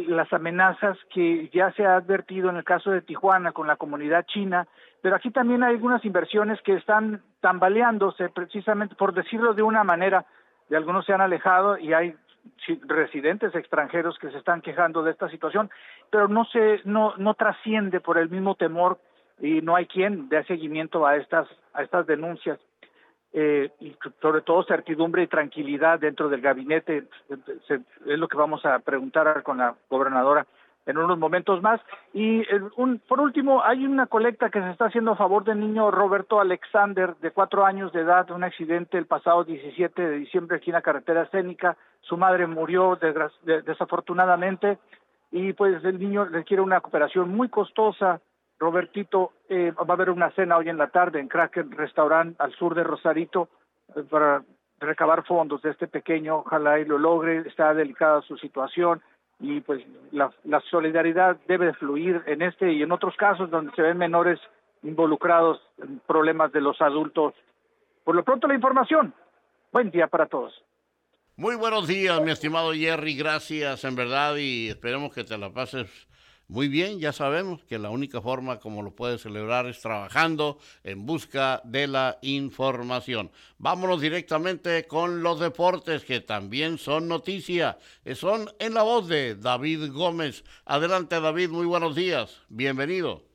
las 0.09 0.33
amenazas 0.33 0.96
que 1.12 1.48
ya 1.52 1.72
se 1.72 1.85
ha 1.85 1.96
advertido 1.96 2.48
en 2.48 2.57
el 2.57 2.64
caso 2.64 2.90
de 2.90 3.02
Tijuana 3.02 3.52
con 3.52 3.66
la 3.66 3.76
comunidad 3.76 4.24
china, 4.26 4.66
pero 5.02 5.16
aquí 5.16 5.31
también 5.31 5.62
hay 5.62 5.74
algunas 5.74 6.04
inversiones 6.04 6.61
que 6.62 6.74
están 6.74 7.22
tambaleándose 7.40 8.28
precisamente, 8.31 8.94
por 8.94 9.12
decirlo 9.12 9.54
de 9.54 9.62
una 9.62 9.85
manera, 9.85 10.24
de 10.68 10.76
algunos 10.76 11.04
se 11.04 11.12
han 11.12 11.20
alejado 11.20 11.78
y 11.78 11.92
hay 11.92 12.14
residentes 12.87 13.54
extranjeros 13.54 14.18
que 14.18 14.31
se 14.31 14.38
están 14.38 14.62
quejando 14.62 15.02
de 15.02 15.11
esta 15.11 15.28
situación, 15.28 15.70
pero 16.11 16.28
no 16.28 16.44
se 16.46 16.81
no 16.85 17.14
no 17.16 17.35
trasciende 17.35 18.00
por 18.00 18.16
el 18.16 18.31
mismo 18.31 18.54
temor 18.54 18.98
y 19.38 19.61
no 19.61 19.76
hay 19.76 19.87
quien 19.87 20.28
dé 20.28 20.42
seguimiento 20.44 21.07
a 21.07 21.16
estas 21.16 21.46
a 21.74 21.83
estas 21.83 22.07
denuncias 22.07 22.59
eh, 23.40 23.70
y 23.79 23.94
sobre 24.20 24.40
todo 24.40 24.64
certidumbre 24.64 25.22
y 25.22 25.29
tranquilidad 25.29 26.01
dentro 26.01 26.29
del 26.29 26.40
gabinete. 26.40 27.05
es 27.29 28.18
lo 28.18 28.27
que 28.27 28.37
vamos 28.37 28.66
a 28.66 28.81
preguntar 28.81 29.44
con 29.44 29.59
la 29.59 29.77
gobernadora 29.88 30.44
en 30.87 30.98
unos 30.98 31.16
momentos 31.20 31.62
más. 31.62 31.81
Y 32.12 32.42
un, 32.77 32.98
por 32.98 33.20
último, 33.20 33.62
hay 33.62 33.87
una 33.87 34.07
colecta 34.07 34.51
que 34.51 34.61
se 34.61 34.70
está 34.70 34.87
haciendo 34.87 35.12
a 35.12 35.16
favor 35.16 35.44
del 35.44 35.61
niño 35.61 35.92
Roberto 35.92 36.40
Alexander, 36.40 37.14
de 37.18 37.31
cuatro 37.31 37.64
años 37.64 37.92
de 37.92 38.01
edad, 38.01 38.29
un 38.33 38.42
accidente 38.42 38.98
el 38.98 39.07
pasado 39.07 39.44
17 39.44 40.03
de 40.03 40.16
diciembre 40.16 40.57
aquí 40.57 40.70
en 40.70 40.74
la 40.74 40.83
carretera 40.83 41.22
escénica. 41.22 41.77
Su 42.01 42.16
madre 42.16 42.48
murió 42.48 42.98
desafortunadamente 43.64 44.79
y 45.31 45.53
pues 45.53 45.85
el 45.85 46.01
niño 46.01 46.24
requiere 46.24 46.61
una 46.61 46.81
cooperación 46.81 47.29
muy 47.29 47.48
costosa 47.48 48.20
Robertito, 48.59 49.33
eh, 49.49 49.73
va 49.73 49.85
a 49.88 49.92
haber 49.92 50.11
una 50.11 50.31
cena 50.33 50.57
hoy 50.57 50.68
en 50.68 50.79
la 50.79 50.88
tarde 50.88 51.21
en 51.21 51.29
Kraken 51.29 51.71
Restaurant 51.73 52.38
al 52.40 52.53
sur 52.55 52.75
de 52.75 52.83
Rosarito 52.83 53.49
eh, 53.94 54.03
para 54.03 54.42
recabar 54.81 55.25
fondos 55.25 55.62
de 55.62 55.71
este 55.71 55.87
pequeño, 55.87 56.38
ojalá 56.38 56.79
y 56.79 56.85
lo 56.85 56.99
logre, 56.99 57.38
está 57.47 57.75
delicada 57.75 58.23
su 58.23 58.37
situación 58.37 59.01
y 59.40 59.61
pues 59.61 59.85
la, 60.11 60.33
la 60.44 60.61
solidaridad 60.71 61.37
debe 61.47 61.73
fluir 61.75 62.23
en 62.27 62.42
este 62.42 62.73
y 62.73 62.83
en 62.83 62.90
otros 62.92 63.14
casos 63.16 63.51
donde 63.51 63.73
se 63.75 63.83
ven 63.83 63.99
menores 63.99 64.40
involucrados 64.83 65.61
en 65.79 66.01
problemas 66.07 66.53
de 66.53 66.61
los 66.61 66.81
adultos. 66.81 67.35
Por 68.05 68.14
lo 68.14 68.25
pronto 68.25 68.47
la 68.49 68.55
información. 68.55 69.14
Buen 69.73 69.90
día 69.90 70.07
para 70.07 70.27
todos. 70.27 70.64
Muy 71.37 71.55
buenos 71.55 71.87
días, 71.87 72.21
mi 72.21 72.33
estimado 72.33 72.73
Jerry, 72.73 73.14
gracias 73.14 73.85
en 73.85 73.94
verdad 73.94 74.35
y 74.37 74.69
esperemos 74.69 75.15
que 75.15 75.23
te 75.23 75.38
la 75.38 75.50
pases 75.50 76.08
Muy 76.51 76.69
bien, 76.69 76.99
ya 76.99 77.13
sabemos 77.13 77.63
que 77.65 77.79
la 77.79 77.90
única 77.90 78.23
forma 78.23 78.59
como 78.59 78.83
lo 78.83 78.96
puede 78.96 79.19
celebrar 79.19 79.67
es 79.67 79.81
trabajando 79.83 80.59
en 80.83 81.05
busca 81.05 81.61
de 81.63 81.87
la 81.87 82.19
información. 82.23 83.31
Vámonos 83.59 84.01
directamente 84.01 84.87
con 84.87 85.23
los 85.23 85.40
deportes 85.40 86.05
que 86.05 86.23
también 86.23 86.79
son 86.79 87.07
noticia. 87.07 87.79
Son 88.15 88.51
en 88.61 88.73
la 88.73 88.83
voz 88.83 89.09
de 89.09 89.35
David 89.35 89.92
Gómez. 89.92 90.42
Adelante 90.65 91.21
David, 91.21 91.51
muy 91.51 91.67
buenos 91.67 91.94
días. 91.94 92.40
Bienvenido. 92.49 93.27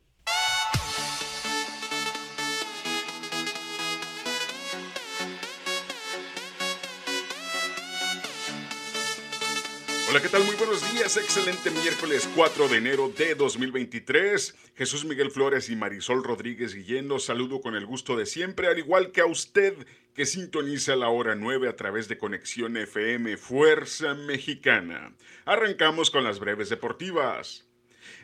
Hola, 10.14 10.22
¿qué 10.22 10.28
tal? 10.28 10.44
Muy 10.44 10.54
buenos 10.54 10.92
días. 10.92 11.16
Excelente 11.16 11.72
miércoles 11.72 12.30
4 12.36 12.68
de 12.68 12.76
enero 12.76 13.08
de 13.08 13.34
2023. 13.34 14.54
Jesús 14.76 15.04
Miguel 15.04 15.32
Flores 15.32 15.68
y 15.70 15.74
Marisol 15.74 16.22
Rodríguez 16.22 16.72
Guillén 16.72 17.08
los 17.08 17.24
saludo 17.24 17.60
con 17.60 17.74
el 17.74 17.84
gusto 17.84 18.14
de 18.16 18.24
siempre, 18.24 18.68
al 18.68 18.78
igual 18.78 19.10
que 19.10 19.22
a 19.22 19.26
usted 19.26 19.74
que 20.14 20.24
sintoniza 20.24 20.94
la 20.94 21.08
hora 21.08 21.34
9 21.34 21.68
a 21.68 21.74
través 21.74 22.06
de 22.06 22.16
Conexión 22.16 22.76
FM 22.76 23.36
Fuerza 23.36 24.14
Mexicana. 24.14 25.16
Arrancamos 25.46 26.12
con 26.12 26.22
las 26.22 26.38
breves 26.38 26.68
deportivas. 26.68 27.63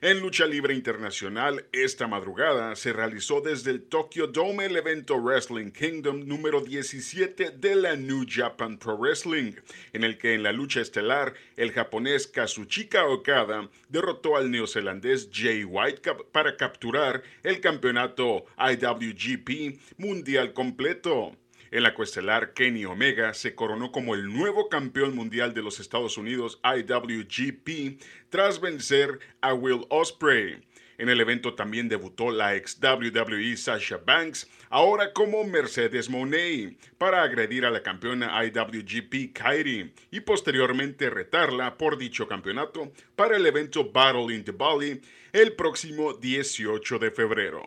En 0.03 0.21
lucha 0.21 0.47
libre 0.47 0.73
internacional, 0.73 1.67
esta 1.73 2.07
madrugada 2.07 2.75
se 2.75 2.95
realizó 2.95 3.43
desde 3.43 3.71
el 3.71 3.83
Tokyo 3.83 4.29
Dome 4.29 4.65
el 4.65 4.79
evento 4.79 5.21
Wrestling 5.21 5.73
Kingdom 5.73 6.27
número 6.27 6.63
17 6.63 7.51
de 7.51 7.75
la 7.75 7.97
New 7.97 8.25
Japan 8.27 8.79
Pro 8.79 8.97
Wrestling, 8.97 9.53
en 9.93 10.05
el 10.05 10.17
que 10.17 10.33
en 10.33 10.43
la 10.43 10.53
lucha 10.53 10.81
estelar 10.81 11.35
el 11.59 11.73
japonés 11.73 12.27
Kazuchika 12.27 13.05
Okada 13.09 13.69
derrotó 13.91 14.39
al 14.39 14.51
neozelandés 14.51 15.29
Jay 15.31 15.65
White 15.65 16.15
para 16.33 16.57
capturar 16.57 17.23
el 17.43 17.61
campeonato 17.61 18.47
IWGP 18.57 19.79
Mundial 19.99 20.55
completo. 20.55 21.37
En 21.73 21.85
la 21.85 21.95
cuestelar, 21.95 22.53
Kenny 22.53 22.85
Omega 22.85 23.33
se 23.33 23.55
coronó 23.55 23.93
como 23.93 24.17
el 24.17 24.27
nuevo 24.27 24.69
campeón 24.69 25.15
mundial 25.15 25.55
de 25.55 25.63
los 25.63 25.79
Estados 25.79 26.19
Unidos 26.19 26.61
IWGP 26.65 28.01
tras 28.29 28.61
vencer 28.61 29.21
a 29.41 29.55
Will 29.55 29.87
Osprey. 29.89 30.61
En 30.99 31.09
el 31.09 31.21
evento 31.21 31.55
también 31.55 31.89
debutó 31.89 32.33
la 32.33 32.57
ex 32.57 32.79
WWE 32.83 33.57
Sasha 33.57 33.99
Banks, 34.05 34.51
ahora 34.69 35.13
como 35.13 35.45
Mercedes 35.45 36.11
Monet, 36.11 36.77
para 36.99 37.23
agredir 37.23 37.65
a 37.65 37.71
la 37.71 37.85
campeona 37.85 38.45
IWGP 38.45 39.33
Kairi 39.33 39.95
y 40.11 40.21
posteriormente 40.21 41.09
retarla 41.09 41.79
por 41.79 41.97
dicho 41.97 42.27
campeonato 42.27 42.93
para 43.15 43.37
el 43.37 43.47
evento 43.47 43.91
Battle 43.91 44.35
in 44.35 44.45
the 44.45 44.53
Valley 44.53 45.01
el 45.33 45.55
próximo 45.55 46.15
18 46.15 46.99
de 46.99 47.11
febrero. 47.13 47.65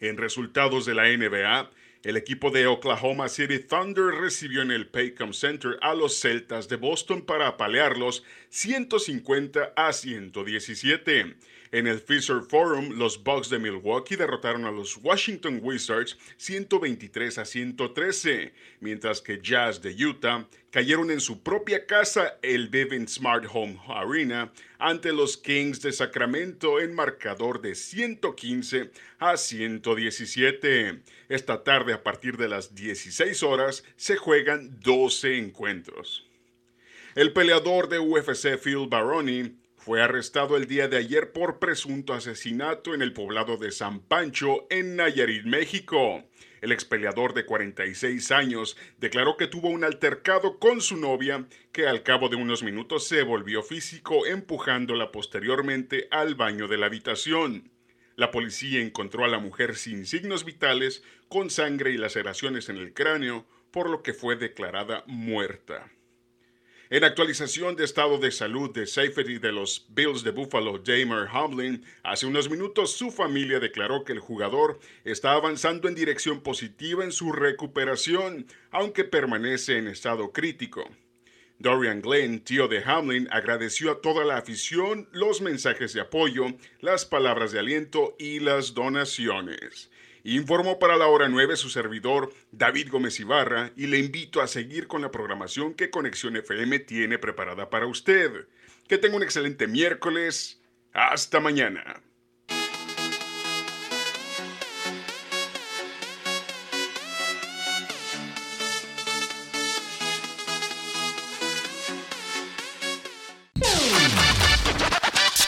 En 0.00 0.16
resultados 0.16 0.86
de 0.86 0.94
la 0.94 1.04
NBA, 1.04 1.70
el 2.04 2.18
equipo 2.18 2.50
de 2.50 2.66
Oklahoma 2.66 3.28
City 3.28 3.58
Thunder 3.58 4.14
recibió 4.20 4.60
en 4.60 4.70
el 4.70 4.86
Paycom 4.86 5.32
Center 5.32 5.78
a 5.80 5.94
los 5.94 6.20
Celtas 6.20 6.68
de 6.68 6.76
Boston 6.76 7.22
para 7.22 7.48
apalearlos 7.48 8.22
150 8.54 9.72
a 9.74 9.92
117. 9.92 11.34
En 11.72 11.88
el 11.88 11.98
Fisher 11.98 12.40
Forum, 12.48 12.90
los 12.90 13.20
Bucks 13.24 13.50
de 13.50 13.58
Milwaukee 13.58 14.14
derrotaron 14.14 14.64
a 14.64 14.70
los 14.70 14.96
Washington 14.98 15.58
Wizards 15.60 16.16
123 16.36 17.38
a 17.38 17.44
113, 17.44 18.54
mientras 18.78 19.20
que 19.20 19.40
Jazz 19.42 19.82
de 19.82 19.92
Utah 19.92 20.46
cayeron 20.70 21.10
en 21.10 21.18
su 21.20 21.42
propia 21.42 21.84
casa, 21.84 22.38
el 22.42 22.68
Vivint 22.68 23.08
Smart 23.08 23.44
Home 23.52 23.76
Arena, 23.88 24.52
ante 24.78 25.12
los 25.12 25.36
Kings 25.36 25.82
de 25.82 25.90
Sacramento 25.90 26.78
en 26.78 26.94
marcador 26.94 27.60
de 27.60 27.74
115 27.74 28.92
a 29.18 29.36
117. 29.36 31.00
Esta 31.28 31.64
tarde, 31.64 31.92
a 31.92 32.04
partir 32.04 32.36
de 32.36 32.46
las 32.46 32.72
16 32.76 33.42
horas, 33.42 33.82
se 33.96 34.14
juegan 34.14 34.78
12 34.78 35.38
encuentros. 35.38 36.23
El 37.14 37.32
peleador 37.32 37.88
de 37.88 38.00
UFC 38.00 38.58
Phil 38.58 38.88
Baroni 38.88 39.56
fue 39.76 40.02
arrestado 40.02 40.56
el 40.56 40.66
día 40.66 40.88
de 40.88 40.96
ayer 40.96 41.30
por 41.30 41.60
presunto 41.60 42.12
asesinato 42.12 42.92
en 42.92 43.02
el 43.02 43.12
poblado 43.12 43.56
de 43.56 43.70
San 43.70 44.00
Pancho, 44.00 44.66
en 44.68 44.96
Nayarit, 44.96 45.44
México. 45.44 46.24
El 46.60 46.72
expeleador 46.72 47.32
de 47.32 47.46
46 47.46 48.32
años 48.32 48.76
declaró 48.98 49.36
que 49.36 49.46
tuvo 49.46 49.68
un 49.68 49.84
altercado 49.84 50.58
con 50.58 50.80
su 50.80 50.96
novia, 50.96 51.46
que 51.70 51.86
al 51.86 52.02
cabo 52.02 52.28
de 52.28 52.34
unos 52.34 52.64
minutos 52.64 53.06
se 53.06 53.22
volvió 53.22 53.62
físico, 53.62 54.26
empujándola 54.26 55.12
posteriormente 55.12 56.08
al 56.10 56.34
baño 56.34 56.66
de 56.66 56.78
la 56.78 56.86
habitación. 56.86 57.70
La 58.16 58.32
policía 58.32 58.80
encontró 58.80 59.24
a 59.24 59.28
la 59.28 59.38
mujer 59.38 59.76
sin 59.76 60.04
signos 60.04 60.44
vitales, 60.44 61.04
con 61.28 61.48
sangre 61.48 61.92
y 61.92 61.96
laceraciones 61.96 62.68
en 62.70 62.78
el 62.78 62.92
cráneo, 62.92 63.46
por 63.70 63.88
lo 63.88 64.02
que 64.02 64.14
fue 64.14 64.34
declarada 64.34 65.04
muerta. 65.06 65.93
En 66.90 67.02
actualización 67.02 67.76
de 67.76 67.84
estado 67.84 68.18
de 68.18 68.30
salud 68.30 68.70
de 68.70 68.86
safety 68.86 69.38
de 69.38 69.52
los 69.52 69.86
Bills 69.88 70.22
de 70.22 70.32
Buffalo, 70.32 70.78
Damer 70.78 71.28
Hamlin, 71.32 71.82
hace 72.02 72.26
unos 72.26 72.50
minutos 72.50 72.92
su 72.92 73.10
familia 73.10 73.58
declaró 73.58 74.04
que 74.04 74.12
el 74.12 74.20
jugador 74.20 74.78
está 75.02 75.32
avanzando 75.32 75.88
en 75.88 75.94
dirección 75.94 76.42
positiva 76.42 77.02
en 77.02 77.12
su 77.12 77.32
recuperación, 77.32 78.46
aunque 78.70 79.04
permanece 79.04 79.78
en 79.78 79.88
estado 79.88 80.30
crítico. 80.30 80.84
Dorian 81.58 82.02
Glenn, 82.02 82.40
tío 82.40 82.68
de 82.68 82.82
Hamlin, 82.84 83.28
agradeció 83.30 83.90
a 83.90 84.00
toda 84.02 84.26
la 84.26 84.36
afición 84.36 85.08
los 85.12 85.40
mensajes 85.40 85.94
de 85.94 86.02
apoyo, 86.02 86.48
las 86.80 87.06
palabras 87.06 87.52
de 87.52 87.60
aliento 87.60 88.14
y 88.18 88.40
las 88.40 88.74
donaciones. 88.74 89.90
Informó 90.26 90.78
para 90.78 90.96
la 90.96 91.06
hora 91.06 91.28
9 91.28 91.54
su 91.54 91.68
servidor 91.68 92.32
David 92.50 92.88
Gómez 92.90 93.20
Ibarra 93.20 93.72
y 93.76 93.88
le 93.88 93.98
invito 93.98 94.40
a 94.40 94.46
seguir 94.46 94.86
con 94.86 95.02
la 95.02 95.10
programación 95.10 95.74
que 95.74 95.90
Conexión 95.90 96.34
FM 96.34 96.78
tiene 96.78 97.18
preparada 97.18 97.68
para 97.68 97.86
usted. 97.86 98.48
Que 98.88 98.96
tenga 98.96 99.16
un 99.16 99.22
excelente 99.22 99.66
miércoles. 99.66 100.62
Hasta 100.94 101.40
mañana. 101.40 102.00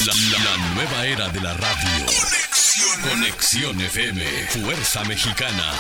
La, 0.05 0.75
nueva 0.75 1.07
era 1.07 1.29
de 1.29 1.41
la 1.41 1.55
radio. 1.55 2.36
Conexión 3.03 3.81
FM, 3.81 4.23
Fuerza 4.49 5.05
Mexicana. 5.05 5.73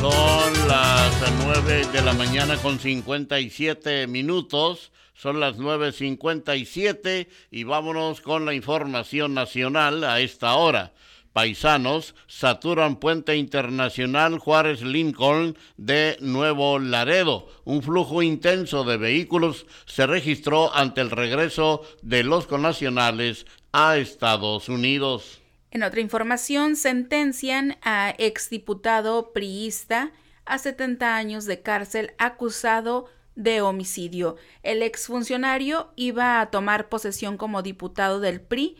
Son 0.00 0.68
las 0.68 1.12
9 1.44 1.86
de 1.92 2.02
la 2.02 2.12
mañana 2.14 2.56
con 2.56 2.78
57 2.78 4.06
minutos. 4.06 4.92
Son 5.14 5.40
las 5.40 5.56
9.57 5.58 7.28
y 7.50 7.64
vámonos 7.64 8.20
con 8.20 8.44
la 8.44 8.54
información 8.54 9.34
nacional 9.34 10.04
a 10.04 10.20
esta 10.20 10.54
hora 10.54 10.92
paisanos 11.32 12.14
saturan 12.26 12.96
Puente 12.96 13.36
Internacional 13.36 14.38
Juárez 14.38 14.82
Lincoln 14.82 15.56
de 15.76 16.16
Nuevo 16.20 16.78
Laredo. 16.78 17.48
Un 17.64 17.82
flujo 17.82 18.22
intenso 18.22 18.84
de 18.84 18.96
vehículos 18.96 19.66
se 19.86 20.06
registró 20.06 20.74
ante 20.74 21.00
el 21.00 21.10
regreso 21.10 21.82
de 22.02 22.24
los 22.24 22.46
connacionales 22.46 23.46
a 23.72 23.96
Estados 23.96 24.68
Unidos. 24.68 25.40
En 25.70 25.82
otra 25.82 26.00
información, 26.00 26.76
sentencian 26.76 27.78
a 27.82 28.14
exdiputado 28.18 29.32
priista 29.32 30.12
a 30.44 30.58
70 30.58 31.16
años 31.16 31.46
de 31.46 31.62
cárcel 31.62 32.12
acusado 32.18 33.06
de 33.36 33.62
homicidio. 33.62 34.36
El 34.62 34.82
exfuncionario 34.82 35.90
iba 35.96 36.40
a 36.40 36.50
tomar 36.50 36.90
posesión 36.90 37.38
como 37.38 37.62
diputado 37.62 38.20
del 38.20 38.42
PRI 38.42 38.76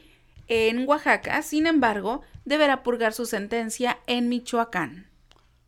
en 0.48 0.86
Oaxaca, 0.86 1.40
sin 1.40 1.66
embargo, 1.66 2.20
deberá 2.45 2.82
purgar 2.82 3.12
su 3.12 3.26
sentencia 3.26 3.99
en 4.07 4.28
Michoacán. 4.28 5.07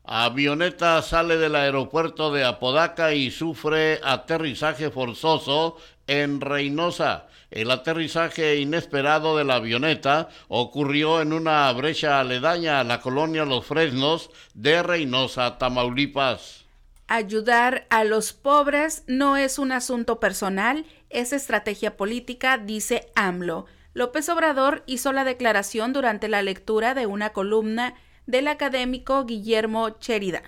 Avioneta 0.05 1.01
sale 1.01 1.39
del 1.39 1.57
aeropuerto 1.57 2.31
de 2.31 2.45
Apodaca 2.45 3.15
y 3.15 3.31
sufre 3.31 4.01
aterrizaje 4.03 4.91
forzoso 4.91 5.79
en 6.07 6.43
Reynosa. 6.43 7.29
El 7.51 7.71
aterrizaje 7.71 8.57
inesperado 8.57 9.37
de 9.39 9.45
la 9.45 9.55
avioneta 9.55 10.29
ocurrió 10.49 11.23
en 11.23 11.33
una 11.33 11.73
brecha 11.73 12.21
aledaña 12.21 12.81
a 12.81 12.85
la 12.85 13.01
colonia 13.01 13.45
Los 13.45 13.65
Fresnos 13.65 14.31
de 14.53 14.83
Reynosa, 14.83 15.57
Tamaulipas. 15.57 16.65
Ayudar 17.07 17.87
a 17.91 18.05
los 18.05 18.33
pobres 18.33 19.05
no 19.07 19.37
es 19.37 19.59
un 19.59 19.73
asunto 19.73 20.21
personal, 20.21 20.85
es 21.11 21.33
estrategia 21.33 21.97
política, 21.97 22.59
dice 22.59 23.07
AMLO. 23.15 23.67
López 23.95 24.29
Obrador 24.29 24.83
hizo 24.87 25.13
la 25.13 25.23
declaración 25.23 25.93
durante 25.93 26.29
la 26.29 26.43
lectura 26.43 26.95
de 26.95 27.07
una 27.07 27.31
columna 27.31 27.95
del 28.27 28.49
académico 28.49 29.25
Guillermo 29.25 29.97
Sheridan. 30.01 30.43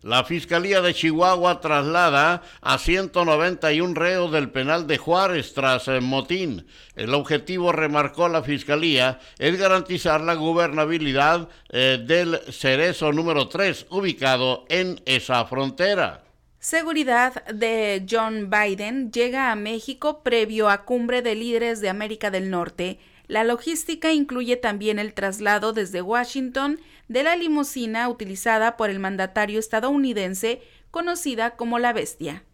La 0.00 0.24
Fiscalía 0.24 0.80
de 0.80 0.94
Chihuahua 0.94 1.60
traslada 1.60 2.42
a 2.62 2.78
191 2.78 3.94
reos 3.94 4.32
del 4.32 4.48
penal 4.50 4.86
de 4.86 4.96
Juárez 4.96 5.52
tras 5.52 5.88
el 5.88 6.02
motín. 6.02 6.66
El 6.94 7.12
objetivo, 7.14 7.72
remarcó 7.72 8.28
la 8.28 8.42
Fiscalía, 8.42 9.18
es 9.38 9.58
garantizar 9.58 10.20
la 10.22 10.34
gobernabilidad 10.34 11.48
eh, 11.68 12.02
del 12.02 12.40
Cerezo 12.50 13.12
número 13.12 13.48
3, 13.48 13.86
ubicado 13.90 14.64
en 14.68 15.02
esa 15.04 15.44
frontera. 15.44 16.27
Seguridad 16.68 17.46
de 17.46 18.04
John 18.06 18.50
Biden 18.50 19.10
llega 19.10 19.50
a 19.50 19.56
México 19.56 20.22
previo 20.22 20.68
a 20.68 20.84
cumbre 20.84 21.22
de 21.22 21.34
líderes 21.34 21.80
de 21.80 21.88
América 21.88 22.30
del 22.30 22.50
Norte. 22.50 22.98
La 23.26 23.42
logística 23.42 24.12
incluye 24.12 24.56
también 24.56 24.98
el 24.98 25.14
traslado 25.14 25.72
desde 25.72 26.02
Washington 26.02 26.78
de 27.08 27.22
la 27.22 27.36
limusina 27.36 28.06
utilizada 28.10 28.76
por 28.76 28.90
el 28.90 28.98
mandatario 28.98 29.58
estadounidense 29.58 30.60
conocida 30.90 31.56
como 31.56 31.78
la 31.78 31.94
Bestia. 31.94 32.44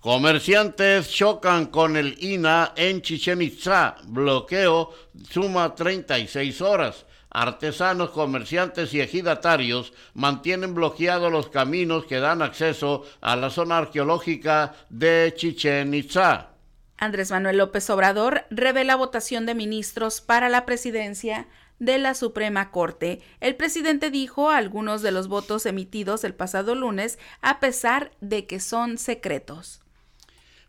Comerciantes 0.00 1.08
chocan 1.08 1.64
con 1.64 1.96
el 1.96 2.22
INA 2.22 2.74
en 2.76 3.00
Chichen 3.00 3.40
Itza. 3.40 3.96
Bloqueo 4.04 4.92
suma 5.30 5.74
36 5.74 6.60
horas. 6.60 7.06
Artesanos, 7.30 8.10
comerciantes 8.10 8.92
y 8.92 9.00
ejidatarios 9.00 9.92
mantienen 10.14 10.74
bloqueados 10.74 11.30
los 11.30 11.48
caminos 11.48 12.04
que 12.04 12.18
dan 12.18 12.42
acceso 12.42 13.04
a 13.20 13.36
la 13.36 13.50
zona 13.50 13.78
arqueológica 13.78 14.74
de 14.88 15.32
Chichen 15.36 15.94
Itza. 15.94 16.48
Andrés 16.96 17.30
Manuel 17.30 17.58
López 17.58 17.88
Obrador 17.88 18.44
revela 18.50 18.96
votación 18.96 19.46
de 19.46 19.54
ministros 19.54 20.20
para 20.20 20.48
la 20.48 20.66
presidencia 20.66 21.46
de 21.78 21.98
la 21.98 22.14
Suprema 22.14 22.70
Corte. 22.70 23.20
El 23.40 23.56
presidente 23.56 24.10
dijo 24.10 24.50
algunos 24.50 25.00
de 25.00 25.12
los 25.12 25.28
votos 25.28 25.66
emitidos 25.66 26.24
el 26.24 26.34
pasado 26.34 26.74
lunes 26.74 27.18
a 27.40 27.58
pesar 27.58 28.10
de 28.20 28.46
que 28.46 28.60
son 28.60 28.98
secretos. 28.98 29.79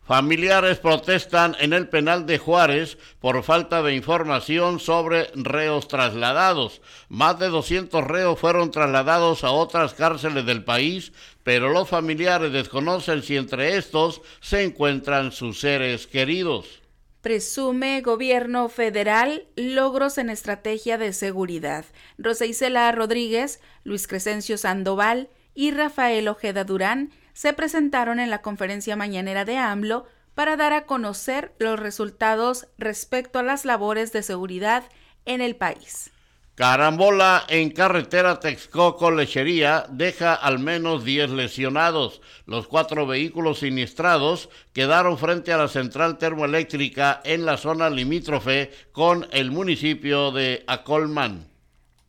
Familiares 0.04 0.78
protestan 0.78 1.54
en 1.60 1.72
el 1.72 1.88
penal 1.88 2.26
de 2.26 2.36
Juárez 2.36 2.98
por 3.20 3.42
falta 3.44 3.82
de 3.82 3.94
información 3.94 4.80
sobre 4.80 5.30
reos 5.34 5.86
trasladados. 5.86 6.82
Más 7.08 7.38
de 7.38 7.48
200 7.48 8.02
reos 8.04 8.38
fueron 8.38 8.72
trasladados 8.72 9.44
a 9.44 9.52
otras 9.52 9.94
cárceles 9.94 10.44
del 10.44 10.64
país, 10.64 11.12
pero 11.44 11.68
los 11.68 11.88
familiares 11.88 12.52
desconocen 12.52 13.22
si 13.22 13.36
entre 13.36 13.76
estos 13.76 14.22
se 14.40 14.64
encuentran 14.64 15.30
sus 15.30 15.60
seres 15.60 16.06
queridos 16.06 16.82
presume 17.22 18.00
gobierno 18.00 18.68
federal 18.68 19.46
logros 19.54 20.18
en 20.18 20.28
estrategia 20.28 20.98
de 20.98 21.12
seguridad. 21.12 21.84
Rosa 22.18 22.46
Isela 22.46 22.90
Rodríguez, 22.90 23.60
Luis 23.84 24.08
Crescencio 24.08 24.58
Sandoval 24.58 25.30
y 25.54 25.70
Rafael 25.70 26.26
Ojeda 26.26 26.64
Durán 26.64 27.12
se 27.32 27.52
presentaron 27.52 28.20
en 28.20 28.30
la 28.30 28.42
conferencia 28.42 28.96
mañanera 28.96 29.44
de 29.44 29.56
AMLO 29.56 30.06
para 30.34 30.56
dar 30.56 30.72
a 30.72 30.86
conocer 30.86 31.52
los 31.58 31.78
resultados 31.78 32.68
respecto 32.78 33.38
a 33.38 33.42
las 33.42 33.64
labores 33.64 34.12
de 34.12 34.22
seguridad 34.22 34.84
en 35.24 35.40
el 35.40 35.56
país. 35.56 36.10
Carambola 36.54 37.44
en 37.48 37.70
carretera 37.70 38.38
Texcoco-Lechería 38.38 39.86
deja 39.88 40.34
al 40.34 40.58
menos 40.58 41.02
10 41.02 41.30
lesionados. 41.30 42.20
Los 42.44 42.68
cuatro 42.68 43.06
vehículos 43.06 43.60
siniestrados 43.60 44.50
quedaron 44.74 45.16
frente 45.16 45.52
a 45.54 45.56
la 45.56 45.68
central 45.68 46.18
termoeléctrica 46.18 47.22
en 47.24 47.46
la 47.46 47.56
zona 47.56 47.88
limítrofe 47.88 48.70
con 48.92 49.26
el 49.32 49.50
municipio 49.50 50.30
de 50.30 50.62
Acolman. 50.66 51.51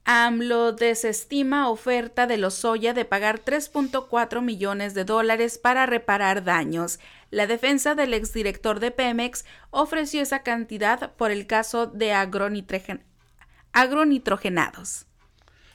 AMLO 0.06 0.74
desestima 0.74 1.70
oferta 1.70 2.28
de 2.28 2.38
Lozoya 2.38 2.94
de 2.94 3.06
pagar 3.06 3.40
3.4 3.40 4.42
millones 4.42 4.94
de 4.94 5.06
dólares 5.06 5.58
para 5.58 5.86
reparar 5.86 6.44
daños. 6.44 7.00
La 7.32 7.48
defensa 7.48 7.96
del 7.96 8.14
exdirector 8.14 8.82
de 8.82 8.92
Pemex 8.92 9.46
ofreció 9.72 10.22
esa 10.22 10.44
cantidad 10.44 11.14
por 11.14 11.32
el 11.32 11.48
caso 11.48 11.88
de 11.88 12.12
agronitrogenados. 12.12 15.06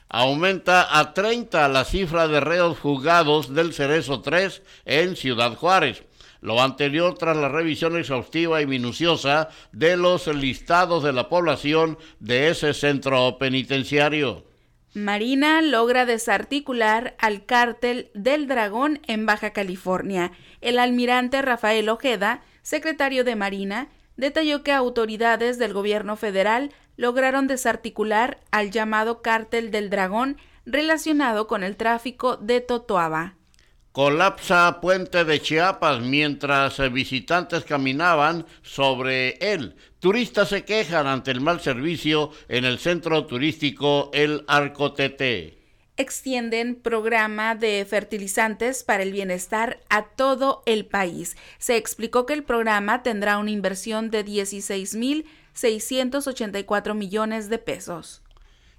Aumenta 0.09 0.99
a 0.99 1.13
30 1.13 1.67
la 1.67 1.83
cifra 1.83 2.27
de 2.27 2.39
reos 2.39 2.79
juzgados 2.79 3.53
del 3.53 3.73
Cerezo 3.73 4.21
3 4.21 4.61
en 4.85 5.15
Ciudad 5.15 5.55
Juárez. 5.55 6.03
Lo 6.41 6.61
anterior 6.61 7.17
tras 7.17 7.35
la 7.35 7.49
revisión 7.49 7.97
exhaustiva 7.97 8.61
y 8.61 8.67
minuciosa 8.67 9.49
de 9.71 9.97
los 9.97 10.27
listados 10.27 11.03
de 11.03 11.13
la 11.13 11.27
población 11.29 11.97
de 12.19 12.49
ese 12.49 12.73
centro 12.73 13.37
penitenciario. 13.37 14.45
Marina 14.93 15.61
logra 15.61 16.05
desarticular 16.05 17.15
al 17.19 17.45
cártel 17.45 18.09
del 18.15 18.47
dragón 18.47 19.01
en 19.07 19.25
Baja 19.25 19.51
California. 19.51 20.31
El 20.61 20.79
almirante 20.79 21.41
Rafael 21.41 21.89
Ojeda, 21.89 22.41
secretario 22.63 23.23
de 23.23 23.35
Marina, 23.35 23.89
detalló 24.17 24.63
que 24.63 24.71
autoridades 24.71 25.59
del 25.59 25.73
gobierno 25.73 26.15
federal 26.15 26.71
lograron 26.97 27.47
desarticular 27.47 28.39
al 28.51 28.71
llamado 28.71 29.21
cártel 29.21 29.71
del 29.71 29.89
dragón 29.89 30.37
relacionado 30.65 31.47
con 31.47 31.63
el 31.63 31.77
tráfico 31.77 32.37
de 32.37 32.59
Totoaba. 32.59 33.35
Colapsa 33.91 34.81
puente 34.81 35.25
de 35.25 35.41
Chiapas 35.41 36.01
mientras 36.01 36.77
visitantes 36.91 37.63
caminaban 37.63 38.45
sobre 38.61 39.29
él. 39.41 39.75
Turistas 39.97 40.49
se 40.49 40.63
quejan 40.63 41.07
ante 41.07 41.31
el 41.31 41.41
mal 41.41 41.59
servicio 41.59 42.29
en 42.49 42.65
el 42.65 42.77
centro 42.77 43.25
turístico 43.25 44.11
El 44.13 44.45
Arcotete. 44.47 45.57
Extienden 45.97 46.75
programa 46.75 47.55
de 47.55 47.83
fertilizantes 47.89 48.83
para 48.83 49.01
el 49.01 49.11
bienestar 49.11 49.79
a 49.89 50.09
todo 50.09 50.61
el 50.67 50.85
país. 50.85 51.35
Se 51.57 51.75
explicó 51.75 52.27
que 52.27 52.33
el 52.33 52.43
programa 52.43 53.01
tendrá 53.01 53.39
una 53.39 53.49
inversión 53.49 54.11
de 54.11 54.23
16.684 54.23 56.93
millones 56.93 57.49
de 57.49 57.57
pesos. 57.57 58.21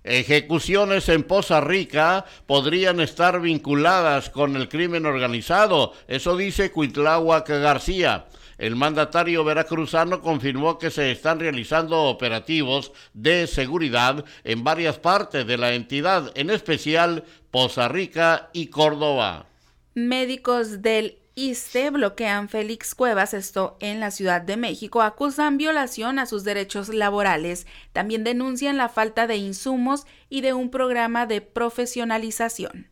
Ejecuciones 0.02 1.10
en 1.10 1.24
Poza 1.24 1.60
Rica 1.60 2.24
podrían 2.46 3.00
estar 3.00 3.38
vinculadas 3.38 4.30
con 4.30 4.56
el 4.56 4.70
crimen 4.70 5.04
organizado, 5.04 5.92
eso 6.08 6.38
dice 6.38 6.72
Cuitláhuac 6.72 7.46
García. 7.48 8.24
El 8.56 8.76
mandatario 8.76 9.44
veracruzano 9.44 10.22
confirmó 10.22 10.78
que 10.78 10.90
se 10.90 11.10
están 11.10 11.38
realizando 11.38 12.04
operativos 12.04 12.92
de 13.12 13.46
seguridad 13.46 14.24
en 14.44 14.64
varias 14.64 14.98
partes 14.98 15.46
de 15.46 15.58
la 15.58 15.74
entidad, 15.74 16.32
en 16.34 16.48
especial 16.48 17.24
Poza 17.50 17.88
Rica 17.88 18.48
y 18.54 18.68
Córdoba. 18.68 19.46
Médicos 19.94 20.80
del 20.80 21.19
ISTE 21.36 21.90
bloquean 21.90 22.48
Félix 22.48 22.94
Cuevas, 22.94 23.34
esto 23.34 23.76
en 23.80 24.00
la 24.00 24.10
Ciudad 24.10 24.42
de 24.42 24.56
México, 24.56 25.00
acusan 25.00 25.58
violación 25.58 26.18
a 26.18 26.26
sus 26.26 26.42
derechos 26.42 26.88
laborales. 26.88 27.66
También 27.92 28.24
denuncian 28.24 28.76
la 28.76 28.88
falta 28.88 29.26
de 29.26 29.36
insumos 29.36 30.06
y 30.28 30.40
de 30.40 30.54
un 30.54 30.70
programa 30.70 31.26
de 31.26 31.40
profesionalización. 31.40 32.88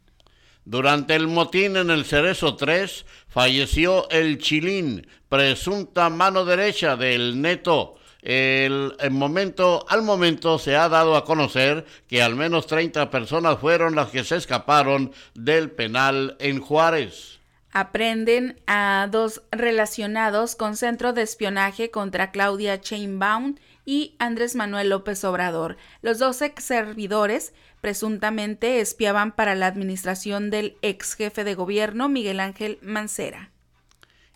Durante 0.65 1.17
el 1.17 1.27
motín 1.27 1.77
en 1.77 1.91
el 1.91 2.05
Cerezo 2.05 2.55
3 2.55 3.07
falleció 3.27 4.09
el 4.11 4.39
Chilín, 4.39 5.07
presunta 5.29 6.09
mano 6.09 6.45
derecha 6.45 6.97
del 6.97 7.41
Neto. 7.41 7.97
El, 8.23 8.93
momento, 9.11 9.87
al 9.89 10.03
momento 10.03 10.59
se 10.59 10.77
ha 10.77 10.89
dado 10.89 11.17
a 11.17 11.25
conocer 11.25 11.87
que 12.07 12.23
al 12.23 12.37
menos 12.37 12.67
30 12.67 13.11
personas 13.11 13.59
fueron 13.59 13.95
las 13.95 14.11
que 14.11 14.25
se 14.25 14.37
escaparon 14.37 15.13
del 15.35 15.71
penal 15.71 16.37
en 16.39 16.61
Juárez 16.61 17.38
aprenden 17.73 18.61
a 18.67 19.09
dos 19.11 19.43
relacionados 19.51 20.57
con 20.57 20.77
centro 20.77 21.13
de 21.13 21.23
espionaje 21.23 21.91
contra 21.91 22.31
Claudia 22.31 22.81
Chainbaum 22.81 23.57
y 23.85 24.15
Andrés 24.19 24.55
Manuel 24.55 24.91
López 24.91 25.25
Obrador. 25.25 25.77
Los 26.03 26.19
dos 26.19 26.43
ex 26.43 26.65
servidores 26.65 27.55
presuntamente 27.81 28.81
espiaban 28.81 29.33
para 29.33 29.55
la 29.55 29.67
administración 29.67 30.51
del 30.51 30.77
ex 30.83 31.15
jefe 31.15 31.45
de 31.45 31.55
gobierno 31.55 32.09
Miguel 32.09 32.41
Ángel 32.41 32.79
Mancera. 32.83 33.51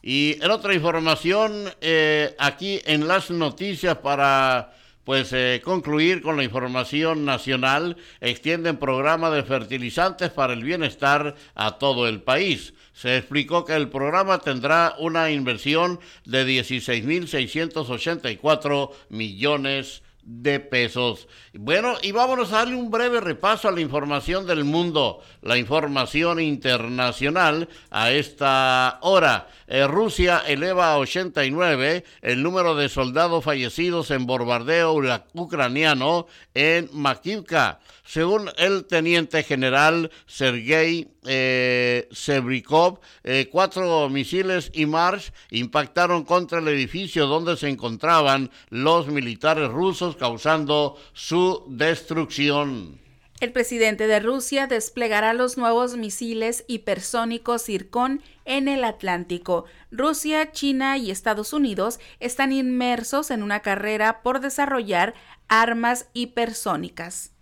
Y 0.02 0.38
en 0.42 0.50
otra 0.50 0.74
información, 0.74 1.70
eh, 1.80 2.34
aquí 2.38 2.80
en 2.86 3.06
las 3.06 3.30
noticias 3.30 3.98
para 3.98 4.72
pues 5.04 5.32
eh, 5.32 5.60
concluir 5.64 6.22
con 6.22 6.36
la 6.36 6.44
información 6.44 7.24
nacional, 7.24 7.96
extienden 8.20 8.76
programa 8.76 9.30
de 9.30 9.42
fertilizantes 9.42 10.30
para 10.30 10.52
el 10.52 10.62
bienestar 10.62 11.34
a 11.54 11.78
todo 11.78 12.08
el 12.08 12.22
país. 12.22 12.72
Se 13.02 13.16
explicó 13.16 13.64
que 13.64 13.74
el 13.74 13.88
programa 13.88 14.38
tendrá 14.38 14.94
una 14.96 15.32
inversión 15.32 15.98
de 16.24 16.46
16.684 16.46 18.90
millones 19.08 20.04
de 20.22 20.60
pesos. 20.60 21.26
Bueno, 21.52 21.96
y 22.00 22.12
vámonos 22.12 22.52
a 22.52 22.58
darle 22.58 22.76
un 22.76 22.92
breve 22.92 23.20
repaso 23.20 23.68
a 23.68 23.72
la 23.72 23.80
información 23.80 24.46
del 24.46 24.62
mundo, 24.62 25.20
la 25.42 25.58
información 25.58 26.38
internacional 26.38 27.68
a 27.90 28.12
esta 28.12 28.98
hora. 29.02 29.48
Eh, 29.66 29.84
Rusia 29.86 30.42
eleva 30.46 30.92
a 30.92 30.98
89 30.98 32.04
el 32.20 32.42
número 32.42 32.76
de 32.76 32.88
soldados 32.88 33.42
fallecidos 33.42 34.12
en 34.12 34.26
bombardeo 34.26 34.94
ucraniano 35.34 36.26
en 36.54 36.88
Makivka, 36.92 37.80
según 38.04 38.48
el 38.58 38.84
teniente 38.84 39.42
general 39.42 40.10
Sergei 40.26 41.08
eh, 41.24 42.08
Sebrikov, 42.10 43.00
eh, 43.24 43.48
cuatro 43.50 44.08
misiles 44.08 44.70
y 44.74 44.86
Mars 44.86 45.32
impactaron 45.50 46.24
contra 46.24 46.58
el 46.58 46.68
edificio 46.68 47.26
donde 47.26 47.56
se 47.56 47.68
encontraban 47.68 48.50
los 48.70 49.08
militares 49.08 49.70
rusos, 49.70 50.16
causando 50.16 50.96
su 51.12 51.64
destrucción. 51.68 53.00
El 53.42 53.50
presidente 53.50 54.06
de 54.06 54.20
Rusia 54.20 54.68
desplegará 54.68 55.34
los 55.34 55.58
nuevos 55.58 55.96
misiles 55.96 56.64
hipersónicos 56.68 57.64
Zircon 57.64 58.22
en 58.44 58.68
el 58.68 58.84
Atlántico. 58.84 59.64
Rusia, 59.90 60.52
China 60.52 60.96
y 60.96 61.10
Estados 61.10 61.52
Unidos 61.52 61.98
están 62.20 62.52
inmersos 62.52 63.32
en 63.32 63.42
una 63.42 63.58
carrera 63.58 64.22
por 64.22 64.38
desarrollar 64.38 65.14
armas 65.48 66.06
hipersónicas. 66.12 67.32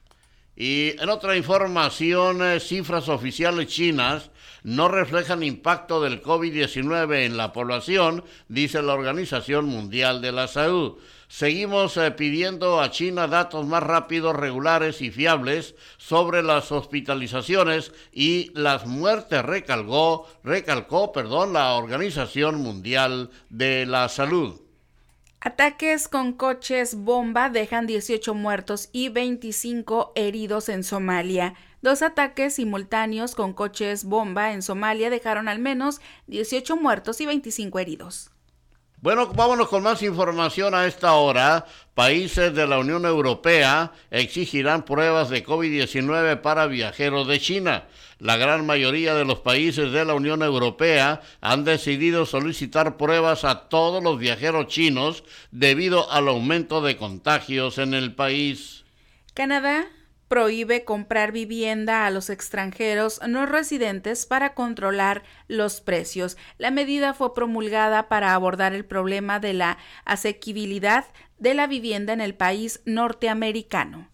Y 0.63 0.95
en 1.01 1.09
otra 1.09 1.39
información, 1.39 2.43
eh, 2.43 2.61
cifras 2.61 3.09
oficiales 3.09 3.69
chinas 3.69 4.31
no 4.63 4.89
reflejan 4.89 5.43
impacto 5.43 6.03
del 6.03 6.23
COVID-19 6.23 7.25
en 7.25 7.39
la 7.39 7.55
población, 7.55 8.23
dice 8.47 8.83
la 8.83 8.93
Organización 8.93 9.65
Mundial 9.65 10.21
de 10.21 10.33
la 10.33 10.49
Salud. 10.49 10.99
Seguimos 11.29 11.97
eh, 11.97 12.11
pidiendo 12.11 12.79
a 12.83 12.91
China 12.91 13.27
datos 13.27 13.65
más 13.67 13.83
rápidos, 13.83 14.37
regulares 14.37 15.01
y 15.01 15.11
fiables 15.11 15.77
sobre 15.97 16.43
las 16.43 16.71
hospitalizaciones 16.73 17.95
y 18.13 18.51
las 18.53 18.85
muertes, 18.85 19.43
recalcó, 19.43 20.29
recalcó 20.45 21.11
perdón, 21.11 21.55
la 21.55 21.73
Organización 21.73 22.57
Mundial 22.57 23.31
de 23.49 23.87
la 23.87 24.11
Salud. 24.11 24.61
Ataques 25.43 26.07
con 26.07 26.35
coches 26.35 26.95
bomba 26.97 27.49
dejan 27.49 27.87
18 27.87 28.35
muertos 28.35 28.91
y 28.93 29.09
25 29.09 30.13
heridos 30.15 30.69
en 30.69 30.85
Somalia. 30.85 31.55
Dos 31.81 32.03
ataques 32.03 32.57
simultáneos 32.57 33.35
con 33.35 33.55
coches 33.55 34.05
bomba 34.05 34.53
en 34.53 34.61
Somalia 34.61 35.09
dejaron 35.09 35.49
al 35.49 35.59
menos 35.59 36.03
18 36.27 36.77
muertos 36.77 37.23
y 37.23 37.27
25 37.27 37.79
heridos. 37.79 38.31
Bueno, 39.03 39.29
vámonos 39.29 39.69
con 39.69 39.83
más 39.83 40.03
información 40.03 40.75
a 40.75 40.87
esta 40.87 41.15
hora. 41.15 41.65
Países 41.95 42.55
de 42.55 42.67
la 42.67 42.79
Unión 42.79 43.07
Europea 43.07 43.93
exigirán 44.11 44.85
pruebas 44.85 45.31
de 45.31 45.43
COVID-19 45.43 46.43
para 46.43 46.67
viajeros 46.67 47.27
de 47.27 47.41
China. 47.41 47.85
La 48.19 48.37
gran 48.37 48.67
mayoría 48.67 49.15
de 49.15 49.25
los 49.25 49.39
países 49.41 49.91
de 49.93 50.05
la 50.05 50.13
Unión 50.13 50.43
Europea 50.43 51.23
han 51.41 51.65
decidido 51.65 52.27
solicitar 52.27 52.99
pruebas 52.99 53.45
a 53.45 53.71
todos 53.71 54.03
los 54.05 54.19
viajeros 54.19 54.67
chinos 54.67 55.25
debido 55.51 56.13
al 56.13 56.29
aumento 56.29 56.83
de 56.83 56.99
contagios 56.99 57.79
en 57.79 57.95
el 57.95 58.15
país. 58.15 58.85
Canadá 59.33 59.87
prohíbe 60.31 60.85
comprar 60.85 61.33
vivienda 61.33 62.07
a 62.07 62.11
los 62.11 62.31
extranjeros 62.31 63.21
no 63.27 63.47
residentes 63.47 64.27
para 64.27 64.55
controlar 64.55 65.25
los 65.49 65.81
precios. 65.81 66.37
La 66.57 66.71
medida 66.71 67.15
fue 67.15 67.35
promulgada 67.35 68.09
para 68.09 68.33
abordar 68.33 68.73
el 68.73 68.85
problema 68.85 69.41
de 69.41 69.55
la 69.55 69.79
asequibilidad 70.05 71.07
de 71.39 71.55
la 71.55 71.67
vivienda 71.67 72.13
en 72.13 72.21
el 72.21 72.37
país 72.37 72.81
norteamericano. 72.85 74.09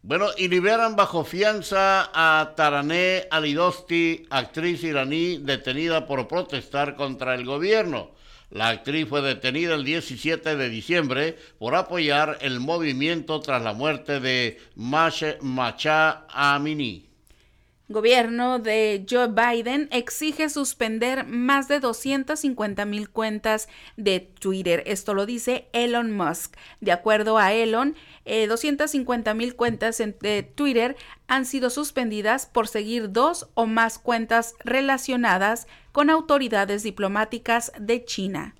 Bueno, 0.00 0.28
y 0.38 0.48
liberan 0.48 0.96
bajo 0.96 1.24
fianza 1.24 2.10
a 2.14 2.54
Taraneh 2.56 3.28
Alidosti, 3.30 4.26
actriz 4.30 4.82
iraní 4.82 5.36
detenida 5.36 6.06
por 6.06 6.26
protestar 6.26 6.96
contra 6.96 7.34
el 7.34 7.44
gobierno. 7.44 8.13
La 8.54 8.68
actriz 8.68 9.08
fue 9.08 9.20
detenida 9.20 9.74
el 9.74 9.84
17 9.84 10.54
de 10.54 10.68
diciembre 10.68 11.36
por 11.58 11.74
apoyar 11.74 12.38
el 12.40 12.60
movimiento 12.60 13.40
tras 13.40 13.60
la 13.60 13.72
muerte 13.72 14.20
de 14.20 14.60
Macha 14.76 16.24
Amini. 16.28 17.08
Gobierno 17.88 18.60
de 18.60 19.04
Joe 19.10 19.26
Biden 19.28 19.88
exige 19.90 20.48
suspender 20.48 21.26
más 21.26 21.66
de 21.66 21.80
250 21.80 22.84
mil 22.84 23.10
cuentas 23.10 23.68
de 23.96 24.20
Twitter. 24.20 24.84
Esto 24.86 25.14
lo 25.14 25.26
dice 25.26 25.66
Elon 25.72 26.16
Musk. 26.16 26.56
De 26.80 26.92
acuerdo 26.92 27.38
a 27.38 27.52
Elon, 27.52 27.96
250 28.24 29.30
eh, 29.30 29.34
mil 29.34 29.54
cuentas 29.54 29.98
de 29.98 30.42
Twitter 30.42 30.96
han 31.26 31.44
sido 31.44 31.70
suspendidas 31.70 32.46
por 32.46 32.68
seguir 32.68 33.12
dos 33.12 33.48
o 33.54 33.66
más 33.66 33.98
cuentas 33.98 34.54
relacionadas 34.64 35.66
con 35.92 36.10
autoridades 36.10 36.82
diplomáticas 36.82 37.72
de 37.78 38.04
China. 38.04 38.54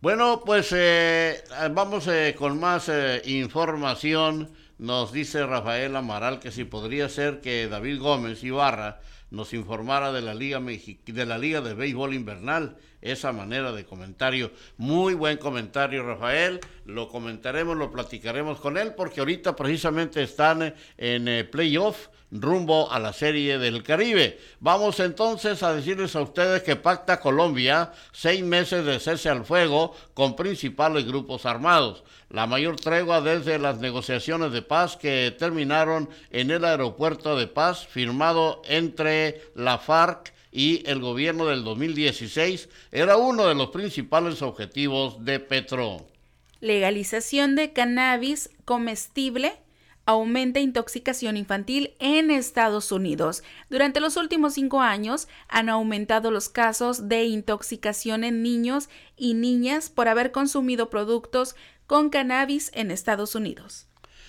Bueno, 0.00 0.42
pues 0.44 0.72
eh, 0.72 1.42
vamos 1.72 2.06
eh, 2.06 2.34
con 2.38 2.60
más 2.60 2.90
información 3.24 4.50
nos 4.78 5.10
dice 5.10 5.46
Rafael 5.46 5.96
Amaral 5.96 6.38
que 6.38 6.52
si 6.52 6.64
podría 6.64 7.08
ser 7.08 7.40
que 7.40 7.66
David 7.66 7.98
Gómez 7.98 8.44
Ibarra 8.44 9.00
nos 9.30 9.54
informara 9.54 10.12
de 10.12 10.22
la 10.22 10.34
Liga 10.34 10.60
de 10.60 11.74
Béisbol 11.74 12.14
Invernal, 12.14 12.76
esa 13.10 13.32
manera 13.32 13.72
de 13.72 13.84
comentario. 13.84 14.50
Muy 14.76 15.14
buen 15.14 15.38
comentario, 15.38 16.04
Rafael. 16.04 16.60
Lo 16.84 17.08
comentaremos, 17.08 17.76
lo 17.76 17.90
platicaremos 17.90 18.60
con 18.60 18.76
él, 18.76 18.94
porque 18.94 19.20
ahorita 19.20 19.56
precisamente 19.56 20.22
están 20.22 20.74
en 20.96 21.28
eh, 21.28 21.44
playoff 21.44 22.08
rumbo 22.30 22.90
a 22.90 22.98
la 22.98 23.12
Serie 23.12 23.58
del 23.58 23.82
Caribe. 23.82 24.38
Vamos 24.60 25.00
entonces 25.00 25.62
a 25.62 25.74
decirles 25.74 26.16
a 26.16 26.22
ustedes 26.22 26.62
que 26.62 26.76
pacta 26.76 27.20
Colombia 27.20 27.92
seis 28.12 28.42
meses 28.42 28.84
de 28.84 28.98
cese 28.98 29.28
al 29.28 29.44
fuego 29.44 29.94
con 30.14 30.36
principales 30.36 31.06
grupos 31.06 31.46
armados. 31.46 32.02
La 32.28 32.46
mayor 32.46 32.76
tregua 32.76 33.20
desde 33.20 33.58
las 33.58 33.78
negociaciones 33.78 34.50
de 34.52 34.62
paz 34.62 34.96
que 34.96 35.34
terminaron 35.38 36.08
en 36.30 36.50
el 36.50 36.64
aeropuerto 36.64 37.36
de 37.36 37.46
paz 37.46 37.86
firmado 37.86 38.62
entre 38.66 39.42
la 39.54 39.78
FARC 39.78 40.35
y 40.56 40.82
el 40.86 41.00
gobierno 41.00 41.44
del 41.44 41.64
2016 41.64 42.70
era 42.90 43.18
uno 43.18 43.46
de 43.46 43.54
los 43.54 43.68
principales 43.68 44.40
objetivos 44.40 45.22
de 45.22 45.38
Petro. 45.38 46.06
Legalización 46.62 47.56
de 47.56 47.74
cannabis 47.74 48.48
comestible 48.64 49.52
aumenta 50.06 50.58
intoxicación 50.58 51.36
infantil 51.36 51.92
en 51.98 52.30
Estados 52.30 52.90
Unidos. 52.90 53.42
Durante 53.68 54.00
los 54.00 54.16
últimos 54.16 54.54
cinco 54.54 54.80
años 54.80 55.28
han 55.48 55.68
aumentado 55.68 56.30
los 56.30 56.48
casos 56.48 57.06
de 57.06 57.24
intoxicación 57.24 58.24
en 58.24 58.42
niños 58.42 58.88
y 59.14 59.34
niñas 59.34 59.90
por 59.90 60.08
haber 60.08 60.32
consumido 60.32 60.88
productos 60.88 61.54
con 61.86 62.08
cannabis 62.08 62.70
en 62.72 62.90
Estados 62.90 63.34
Unidos. 63.34 63.88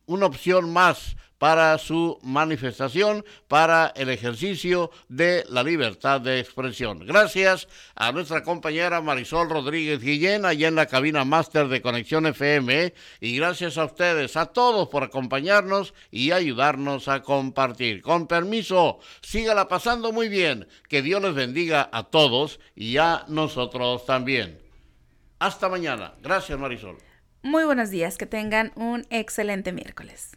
una 0.07 0.27
opción 0.27 0.73
más 0.73 1.15
para 1.43 1.77
su 1.79 2.21
manifestación, 2.23 3.25
para 3.49 3.93
el 3.97 4.11
ejercicio 4.11 4.93
de 5.09 5.45
la 5.49 5.65
libertad 5.65 6.21
de 6.21 6.39
expresión. 6.39 7.05
Gracias 7.05 7.67
a 7.97 8.13
nuestra 8.13 8.45
compañera 8.45 9.01
Marisol 9.01 9.51
Rodríguez 9.51 10.01
Guillén, 10.01 10.45
allá 10.45 10.69
en 10.69 10.77
la 10.77 10.87
cabina 10.87 11.25
máster 11.25 11.67
de 11.67 11.83
Conexión 11.83 12.27
FM, 12.27 12.95
y 13.19 13.37
gracias 13.37 13.77
a 13.77 13.87
ustedes, 13.87 14.37
a 14.37 14.47
todos 14.47 14.89
por 14.89 15.03
acompañarnos 15.03 15.95
y 16.13 16.31
ayudarnos 16.31 17.09
a 17.09 17.25
compartir. 17.25 18.03
Con 18.03 18.29
permiso, 18.29 19.01
sígala 19.21 19.67
pasando 19.67 20.13
muy 20.13 20.29
bien, 20.29 20.69
que 20.89 21.03
Dios 21.03 21.21
les 21.21 21.35
bendiga 21.35 21.91
a 21.93 22.05
todos 22.05 22.61
y 22.77 22.99
a 22.99 23.25
nosotros 23.27 24.07
también. 24.07 24.61
Hasta 25.41 25.69
mañana. 25.69 26.15
Gracias, 26.23 26.57
Marisol. 26.57 26.99
Muy 27.43 27.65
buenos 27.65 27.91
días, 27.91 28.17
que 28.17 28.27
tengan 28.27 28.71
un 28.77 29.09
excelente 29.11 29.73
miércoles. 29.73 30.37